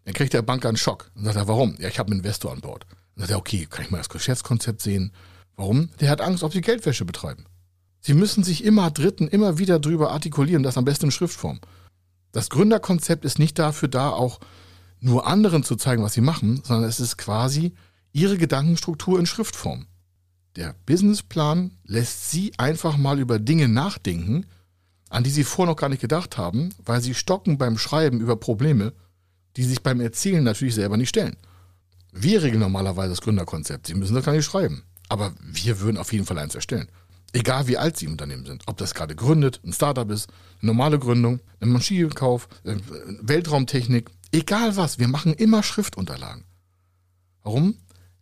Dann 0.06 0.14
kriegt 0.14 0.32
der 0.32 0.42
Banker 0.42 0.70
einen 0.70 0.78
Schock. 0.78 1.12
Dann 1.16 1.26
sagt 1.26 1.36
er, 1.36 1.50
warum? 1.50 1.76
Ja, 1.80 1.90
ich 1.90 2.00
habe 2.00 2.12
einen 2.12 2.22
Investor 2.22 2.54
an 2.54 2.62
Bord. 2.62 2.86
Dann 3.16 3.24
sagt 3.24 3.32
er, 3.32 3.38
okay, 3.38 3.68
kann 3.70 3.84
ich 3.84 3.92
mal 3.92 3.98
das 3.98 4.08
Geschäftskonzept 4.08 4.82
sehen? 4.82 5.12
Warum? 5.56 5.90
Der 6.00 6.10
hat 6.10 6.22
Angst, 6.22 6.44
ob 6.44 6.54
sie 6.54 6.62
Geldwäsche 6.62 7.06
betreiben. 7.06 7.46
Sie 8.00 8.14
müssen 8.14 8.44
sich 8.44 8.64
immer 8.64 8.92
Dritten 8.92 9.28
immer 9.28 9.58
wieder 9.58 9.80
drüber 9.80 10.12
artikulieren, 10.12 10.64
das 10.64 10.78
am 10.78 10.86
besten 10.86 11.06
in 11.06 11.12
Schriftform. 11.12 11.60
Das 12.32 12.50
Gründerkonzept 12.50 13.24
ist 13.26 13.40
nicht 13.40 13.60
dafür 13.60 13.88
da, 13.88 14.10
auch 14.10 14.40
nur 15.00 15.28
anderen 15.28 15.64
zu 15.64 15.76
zeigen, 15.76 16.04
was 16.04 16.14
sie 16.14 16.22
machen, 16.22 16.62
sondern 16.64 16.90
es 16.90 17.00
ist 17.00 17.18
quasi 17.18 17.74
ihre 18.12 18.38
Gedankenstruktur 18.38 19.20
in 19.20 19.26
Schriftform. 19.26 19.88
Der 20.56 20.76
Businessplan 20.86 21.72
lässt 21.84 22.30
sie 22.30 22.54
einfach 22.58 22.98
mal 22.98 23.20
über 23.20 23.40
Dinge 23.40 23.68
nachdenken, 23.68 24.46
an 25.10 25.24
die 25.24 25.30
sie 25.30 25.44
vorher 25.44 25.72
noch 25.72 25.80
gar 25.80 25.90
nicht 25.90 26.02
gedacht 26.02 26.38
haben, 26.38 26.70
weil 26.84 27.02
sie 27.02 27.14
stocken 27.14 27.58
beim 27.58 27.78
Schreiben 27.78 28.20
über 28.20 28.36
Probleme, 28.36 28.94
die 29.56 29.64
sich 29.64 29.84
beim 29.84 30.02
Erzählen 30.02 30.44
natürlich 30.44 30.76
selber 30.76 30.98
nicht 30.98 31.10
stellen. 31.10 31.38
Wir 32.12 32.44
regeln 32.44 32.60
normalerweise 32.60 33.10
das 33.10 33.22
Gründerkonzept. 33.22 33.88
Sie 33.88 33.96
müssen 33.96 34.16
das 34.16 34.26
gar 34.26 34.34
nicht 34.34 34.46
schreiben. 34.46 34.84
Aber 35.10 35.34
wir 35.42 35.80
würden 35.80 35.98
auf 35.98 36.14
jeden 36.14 36.26
Fall 36.26 36.38
eins 36.38 36.56
erstellen. 36.56 36.88
Egal 37.34 37.68
wie 37.68 37.78
alt 37.78 37.98
Sie 37.98 38.06
im 38.06 38.12
Unternehmen 38.12 38.46
sind. 38.46 38.64
Ob 38.68 38.78
das 38.78 38.94
gerade 38.94 39.16
gründet, 39.16 39.60
ein 39.64 39.74
Startup 39.74 40.10
ist, 40.12 40.30
eine 40.62 40.68
normale 40.68 41.00
Gründung, 41.00 41.40
ein 41.60 41.70
Maschinenkauf, 41.70 42.48
äh, 42.64 42.76
Weltraumtechnik, 43.22 44.12
egal 44.32 44.78
was. 44.78 45.00
Wir 45.00 45.08
machen 45.08 45.34
immer 45.34 45.64
Schriftunterlagen. 45.64 46.44
Warum? 47.42 47.76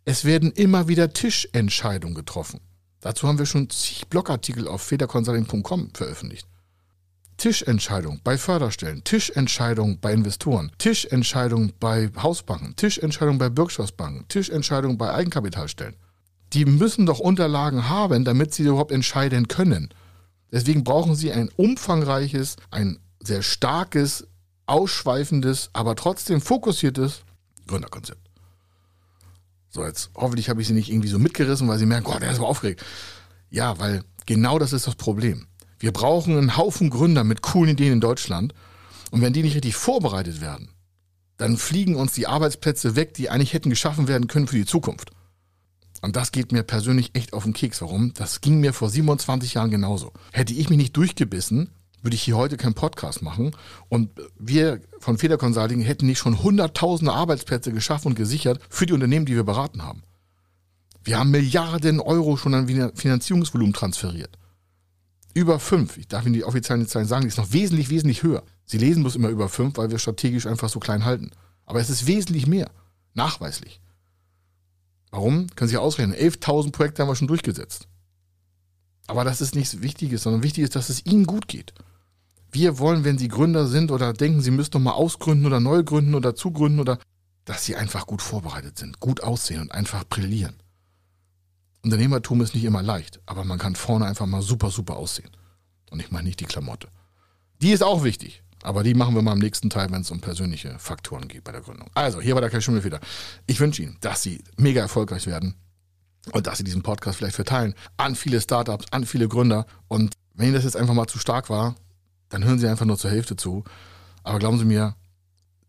Es 0.06 0.24
werden 0.24 0.50
immer 0.50 0.88
wieder 0.88 1.12
Tischentscheidungen 1.12 2.14
getroffen. 2.14 2.60
Dazu 3.00 3.28
haben 3.28 3.38
wir 3.38 3.46
schon 3.46 3.68
zig 3.68 4.08
Blogartikel 4.08 4.66
auf 4.66 4.82
federconsulting.com 4.82 5.90
veröffentlicht. 5.92 6.46
Tischentscheidung 7.36 8.20
bei 8.24 8.38
Förderstellen, 8.38 9.04
Tischentscheidung 9.04 9.98
bei 10.00 10.12
Investoren, 10.12 10.72
Tischentscheidung 10.78 11.72
bei 11.80 12.10
Hausbanken, 12.16 12.76
Tischentscheidung 12.76 13.38
bei 13.38 13.50
Bürgschaftsbanken, 13.50 14.26
Tischentscheidung 14.28 14.96
bei 14.96 15.12
Eigenkapitalstellen 15.12 15.96
die 16.52 16.64
müssen 16.64 17.06
doch 17.06 17.18
Unterlagen 17.18 17.88
haben, 17.88 18.24
damit 18.24 18.54
sie 18.54 18.64
überhaupt 18.64 18.92
entscheiden 18.92 19.48
können. 19.48 19.90
Deswegen 20.50 20.84
brauchen 20.84 21.14
sie 21.14 21.32
ein 21.32 21.48
umfangreiches, 21.56 22.56
ein 22.70 22.98
sehr 23.22 23.42
starkes, 23.42 24.26
ausschweifendes, 24.66 25.70
aber 25.72 25.96
trotzdem 25.96 26.40
fokussiertes 26.40 27.22
Gründerkonzept. 27.66 28.20
So, 29.70 29.84
jetzt 29.84 30.10
hoffentlich 30.14 30.50
habe 30.50 30.60
ich 30.60 30.68
sie 30.68 30.74
nicht 30.74 30.90
irgendwie 30.90 31.08
so 31.08 31.18
mitgerissen, 31.18 31.66
weil 31.68 31.78
sie 31.78 31.86
merken, 31.86 32.04
Gott, 32.04 32.20
der 32.20 32.30
ist 32.30 32.38
aber 32.38 32.48
aufgeregt. 32.48 32.84
Ja, 33.48 33.78
weil 33.78 34.04
genau 34.26 34.58
das 34.58 34.74
ist 34.74 34.86
das 34.86 34.96
Problem. 34.96 35.46
Wir 35.78 35.92
brauchen 35.92 36.36
einen 36.36 36.56
Haufen 36.56 36.90
Gründer 36.90 37.24
mit 37.24 37.42
coolen 37.42 37.72
Ideen 37.72 37.94
in 37.94 38.00
Deutschland. 38.00 38.52
Und 39.10 39.20
wenn 39.22 39.32
die 39.32 39.42
nicht 39.42 39.54
richtig 39.54 39.74
vorbereitet 39.74 40.40
werden, 40.40 40.68
dann 41.38 41.56
fliegen 41.56 41.96
uns 41.96 42.12
die 42.12 42.26
Arbeitsplätze 42.26 42.96
weg, 42.96 43.14
die 43.14 43.30
eigentlich 43.30 43.52
hätten 43.52 43.70
geschaffen 43.70 44.08
werden 44.08 44.26
können 44.28 44.46
für 44.46 44.56
die 44.56 44.66
Zukunft. 44.66 45.10
Und 46.02 46.16
das 46.16 46.32
geht 46.32 46.52
mir 46.52 46.64
persönlich 46.64 47.14
echt 47.14 47.32
auf 47.32 47.44
den 47.44 47.52
Keks. 47.52 47.80
Warum? 47.80 48.12
Das 48.14 48.40
ging 48.40 48.60
mir 48.60 48.72
vor 48.72 48.90
27 48.90 49.54
Jahren 49.54 49.70
genauso. 49.70 50.12
Hätte 50.32 50.52
ich 50.52 50.68
mich 50.68 50.76
nicht 50.76 50.96
durchgebissen, 50.96 51.70
würde 52.02 52.16
ich 52.16 52.22
hier 52.22 52.36
heute 52.36 52.56
keinen 52.56 52.74
Podcast 52.74 53.22
machen. 53.22 53.52
Und 53.88 54.10
wir 54.36 54.80
von 54.98 55.16
Feder 55.16 55.38
Consulting 55.38 55.80
hätten 55.80 56.06
nicht 56.06 56.18
schon 56.18 56.42
hunderttausende 56.42 57.12
Arbeitsplätze 57.12 57.72
geschaffen 57.72 58.08
und 58.08 58.14
gesichert 58.16 58.60
für 58.68 58.84
die 58.84 58.92
Unternehmen, 58.92 59.26
die 59.26 59.36
wir 59.36 59.44
beraten 59.44 59.84
haben. 59.84 60.02
Wir 61.04 61.18
haben 61.18 61.30
Milliarden 61.30 62.00
Euro 62.00 62.36
schon 62.36 62.54
an 62.54 62.92
Finanzierungsvolumen 62.94 63.72
transferiert. 63.72 64.38
Über 65.34 65.60
fünf. 65.60 65.96
Ich 65.96 66.08
darf 66.08 66.24
Ihnen 66.24 66.34
die 66.34 66.44
offiziellen 66.44 66.86
Zahlen 66.86 67.06
sagen, 67.06 67.22
die 67.22 67.28
ist 67.28 67.38
noch 67.38 67.52
wesentlich, 67.52 67.90
wesentlich 67.90 68.22
höher. 68.24 68.42
Sie 68.64 68.78
lesen 68.78 69.02
bloß 69.02 69.16
immer 69.16 69.28
über 69.28 69.48
fünf, 69.48 69.78
weil 69.78 69.90
wir 69.90 69.98
strategisch 69.98 70.46
einfach 70.46 70.68
so 70.68 70.80
klein 70.80 71.04
halten. 71.04 71.30
Aber 71.64 71.80
es 71.80 71.90
ist 71.90 72.06
wesentlich 72.06 72.46
mehr. 72.46 72.70
Nachweislich. 73.14 73.81
Warum? 75.12 75.46
Können 75.54 75.68
Sie 75.68 75.76
ausrechnen. 75.76 76.16
11.000 76.16 76.72
Projekte 76.72 77.02
haben 77.02 77.08
wir 77.08 77.14
schon 77.14 77.28
durchgesetzt. 77.28 77.86
Aber 79.06 79.24
das 79.24 79.40
ist 79.40 79.54
nichts 79.54 79.82
Wichtiges, 79.82 80.22
sondern 80.22 80.42
wichtig 80.42 80.64
ist, 80.64 80.74
dass 80.74 80.88
es 80.88 81.04
Ihnen 81.04 81.26
gut 81.26 81.48
geht. 81.48 81.74
Wir 82.50 82.78
wollen, 82.78 83.04
wenn 83.04 83.18
Sie 83.18 83.28
Gründer 83.28 83.66
sind 83.66 83.90
oder 83.90 84.14
denken, 84.14 84.40
Sie 84.40 84.50
müssten 84.50 84.78
noch 84.78 84.92
mal 84.92 84.96
ausgründen 84.96 85.46
oder 85.46 85.60
neu 85.60 85.84
gründen 85.84 86.14
oder 86.14 86.34
zugründen 86.34 86.80
oder, 86.80 86.98
dass 87.44 87.64
Sie 87.64 87.76
einfach 87.76 88.06
gut 88.06 88.22
vorbereitet 88.22 88.78
sind, 88.78 89.00
gut 89.00 89.22
aussehen 89.22 89.60
und 89.60 89.72
einfach 89.72 90.04
brillieren. 90.04 90.56
Unternehmertum 91.84 92.40
ist 92.40 92.54
nicht 92.54 92.64
immer 92.64 92.82
leicht, 92.82 93.20
aber 93.26 93.44
man 93.44 93.58
kann 93.58 93.76
vorne 93.76 94.06
einfach 94.06 94.26
mal 94.26 94.42
super, 94.42 94.70
super 94.70 94.96
aussehen. 94.96 95.30
Und 95.90 96.00
ich 96.00 96.10
meine 96.10 96.28
nicht 96.28 96.40
die 96.40 96.46
Klamotte. 96.46 96.88
Die 97.60 97.72
ist 97.72 97.82
auch 97.82 98.02
wichtig. 98.02 98.41
Aber 98.62 98.82
die 98.82 98.94
machen 98.94 99.14
wir 99.14 99.22
mal 99.22 99.32
im 99.32 99.38
nächsten 99.40 99.70
Teil, 99.70 99.90
wenn 99.90 100.02
es 100.02 100.10
um 100.10 100.20
persönliche 100.20 100.78
Faktoren 100.78 101.28
geht 101.28 101.44
bei 101.44 101.52
der 101.52 101.60
Gründung. 101.62 101.90
Also, 101.94 102.20
hier 102.20 102.34
war 102.34 102.40
der 102.40 102.50
Kai 102.50 102.60
Schimmelfeder. 102.60 103.00
Ich 103.46 103.58
wünsche 103.60 103.82
Ihnen, 103.82 103.96
dass 104.00 104.22
Sie 104.22 104.42
mega 104.56 104.80
erfolgreich 104.80 105.26
werden. 105.26 105.56
und 106.32 106.46
dass 106.46 106.58
Sie 106.58 106.64
diesen 106.64 106.82
Podcast 106.82 107.18
vielleicht 107.18 107.34
verteilen 107.34 107.74
an 107.96 108.14
viele 108.14 108.40
Startups, 108.40 108.86
an 108.92 109.04
viele 109.06 109.26
Gründer. 109.26 109.66
Und 109.88 110.14
wenn 110.34 110.46
Ihnen 110.46 110.54
das 110.54 110.62
jetzt 110.64 110.76
einfach 110.76 110.94
mal 110.94 111.08
zu 111.08 111.18
stark 111.18 111.50
war, 111.50 111.74
dann 112.28 112.44
hören 112.44 112.60
Sie 112.60 112.68
einfach 112.68 112.86
nur 112.86 112.96
zur 112.96 113.10
Hälfte 113.10 113.34
zu. 113.34 113.64
Aber 114.22 114.38
glauben 114.38 114.58
Sie 114.58 114.64
mir, 114.64 114.94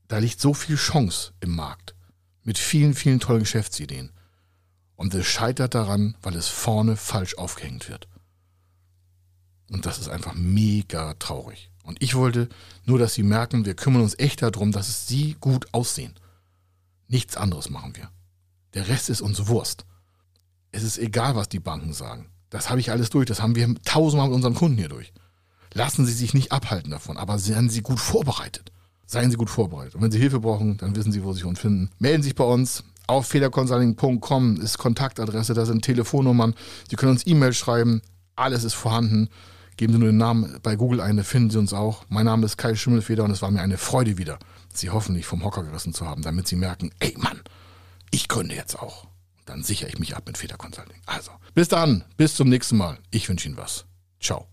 da 0.08 0.20
liegt 0.20 0.40
so 0.40 0.54
viel 0.54 0.76
Chance 0.76 1.34
im 1.40 1.56
Markt 1.56 1.96
mit 2.44 2.60
vielen, 2.60 2.94
vielen 2.94 3.20
tollen 3.20 3.40
Geschäftsideen. 3.40 4.12
Und 4.96 5.14
es 5.16 5.26
scheitert 5.26 5.74
daran, 5.74 6.16
weil 6.22 6.36
es 6.36 6.48
vorne 6.50 6.96
falsch 6.98 7.36
aufgehängt 7.36 7.90
wird. 7.90 8.08
Und 9.72 9.86
das 9.88 9.98
ist 9.98 10.10
einfach 10.10 10.36
mega 10.36 11.16
traurig. 11.16 11.72
Und 11.84 12.02
ich 12.02 12.16
wollte 12.16 12.50
nur, 12.86 12.98
dass 12.98 13.14
Sie 13.14 13.24
merken, 13.24 13.66
wir 13.66 13.76
kümmern 13.76 14.02
uns 14.02 14.18
echt 14.18 14.42
darum, 14.42 14.72
dass 14.72 14.88
es 14.88 15.08
Sie 15.08 15.36
gut 15.40 15.68
aussehen. 15.74 16.14
Nichts 17.08 17.38
anderes 17.38 17.70
machen 17.70 17.96
wir. 17.96 18.10
Der 18.74 18.88
Rest 18.88 19.10
ist 19.10 19.22
uns 19.22 19.48
Wurst. 19.48 19.86
Es 20.72 20.84
ist 20.84 20.98
egal, 20.98 21.36
was 21.36 21.50
die 21.50 21.60
Banken 21.60 21.94
sagen. 21.94 22.30
Das 22.50 22.70
habe 22.70 22.80
ich 22.80 22.92
alles 22.92 23.10
durch. 23.10 23.28
Das 23.28 23.42
haben 23.42 23.56
wir 23.56 23.76
tausendmal 23.84 24.28
mit 24.28 24.36
unseren 24.36 24.56
Kunden 24.56 24.78
hier 24.78 24.90
durch. 24.90 25.14
Lassen 25.74 26.06
Sie 26.06 26.14
sich 26.14 26.34
nicht 26.34 26.52
abhalten 26.52 26.92
davon, 26.92 27.18
aber 27.18 27.38
seien 27.38 27.70
Sie 27.70 27.82
gut 27.82 28.00
vorbereitet. 28.00 28.72
Seien 29.06 29.30
Sie 29.30 29.38
gut 29.38 29.50
vorbereitet. 29.50 29.96
Und 29.96 30.02
wenn 30.02 30.12
Sie 30.12 30.20
Hilfe 30.20 30.40
brauchen, 30.40 30.78
dann 30.78 30.96
wissen 30.96 31.12
Sie, 31.12 31.24
wo 31.24 31.34
Sie 31.34 31.44
uns 31.44 31.60
finden. 31.60 31.90
Melden 32.00 32.24
Sie 32.24 32.30
sich 32.30 32.36
bei 32.36 32.44
uns. 32.44 32.84
Auf 33.06 33.28
federconsulting.com 33.28 34.62
ist 34.62 34.78
Kontaktadresse, 34.78 35.54
da 35.54 35.66
sind 35.66 35.84
Telefonnummern. 35.84 36.56
Sie 36.90 36.96
können 36.96 37.12
uns 37.12 37.28
E-Mail 37.28 37.54
schreiben. 37.54 38.02
Alles 38.36 38.64
ist 38.64 38.74
vorhanden. 38.74 39.30
Geben 39.78 39.94
Sie 39.94 40.00
nur 40.00 40.10
den 40.10 40.18
Namen 40.18 40.60
bei 40.62 40.76
Google 40.76 41.02
ein, 41.02 41.24
finden 41.24 41.50
Sie 41.50 41.58
uns 41.60 41.74
auch. 41.74 42.06
Mein 42.10 42.26
Name 42.26 42.46
ist 42.46 42.58
Kai 42.58 42.76
Schimmelfeder 42.76 43.24
und 43.24 43.32
es 43.32 43.42
war 43.42 43.52
mir 43.52 43.62
eine 43.62 43.78
Freude 43.78 44.18
wieder, 44.18 44.40
Sie 44.74 44.90
hoffentlich 44.90 45.26
vom 45.26 45.44
Hocker 45.44 45.64
gerissen 45.64 45.94
zu 45.94 46.08
haben, 46.08 46.22
damit 46.22 46.48
Sie 46.48 46.56
merken, 46.56 46.92
ey 47.00 47.16
Mann, 47.18 47.42
ich 48.12 48.28
könnte 48.28 48.56
jetzt 48.56 48.80
auch. 48.80 49.08
Dann 49.46 49.64
sichere 49.64 49.90
ich 49.90 50.00
mich 50.00 50.16
ab 50.16 50.24
mit 50.26 50.38
Feder 50.38 50.58
Consulting. 50.58 51.02
Also, 51.06 51.32
bis 51.54 51.68
dann, 51.68 52.06
bis 52.16 52.36
zum 52.36 52.50
nächsten 52.50 52.78
Mal. 52.78 52.98
Ich 53.12 53.28
wünsche 53.28 53.48
Ihnen 53.48 53.58
was. 53.58 53.86
Ciao. 54.20 54.53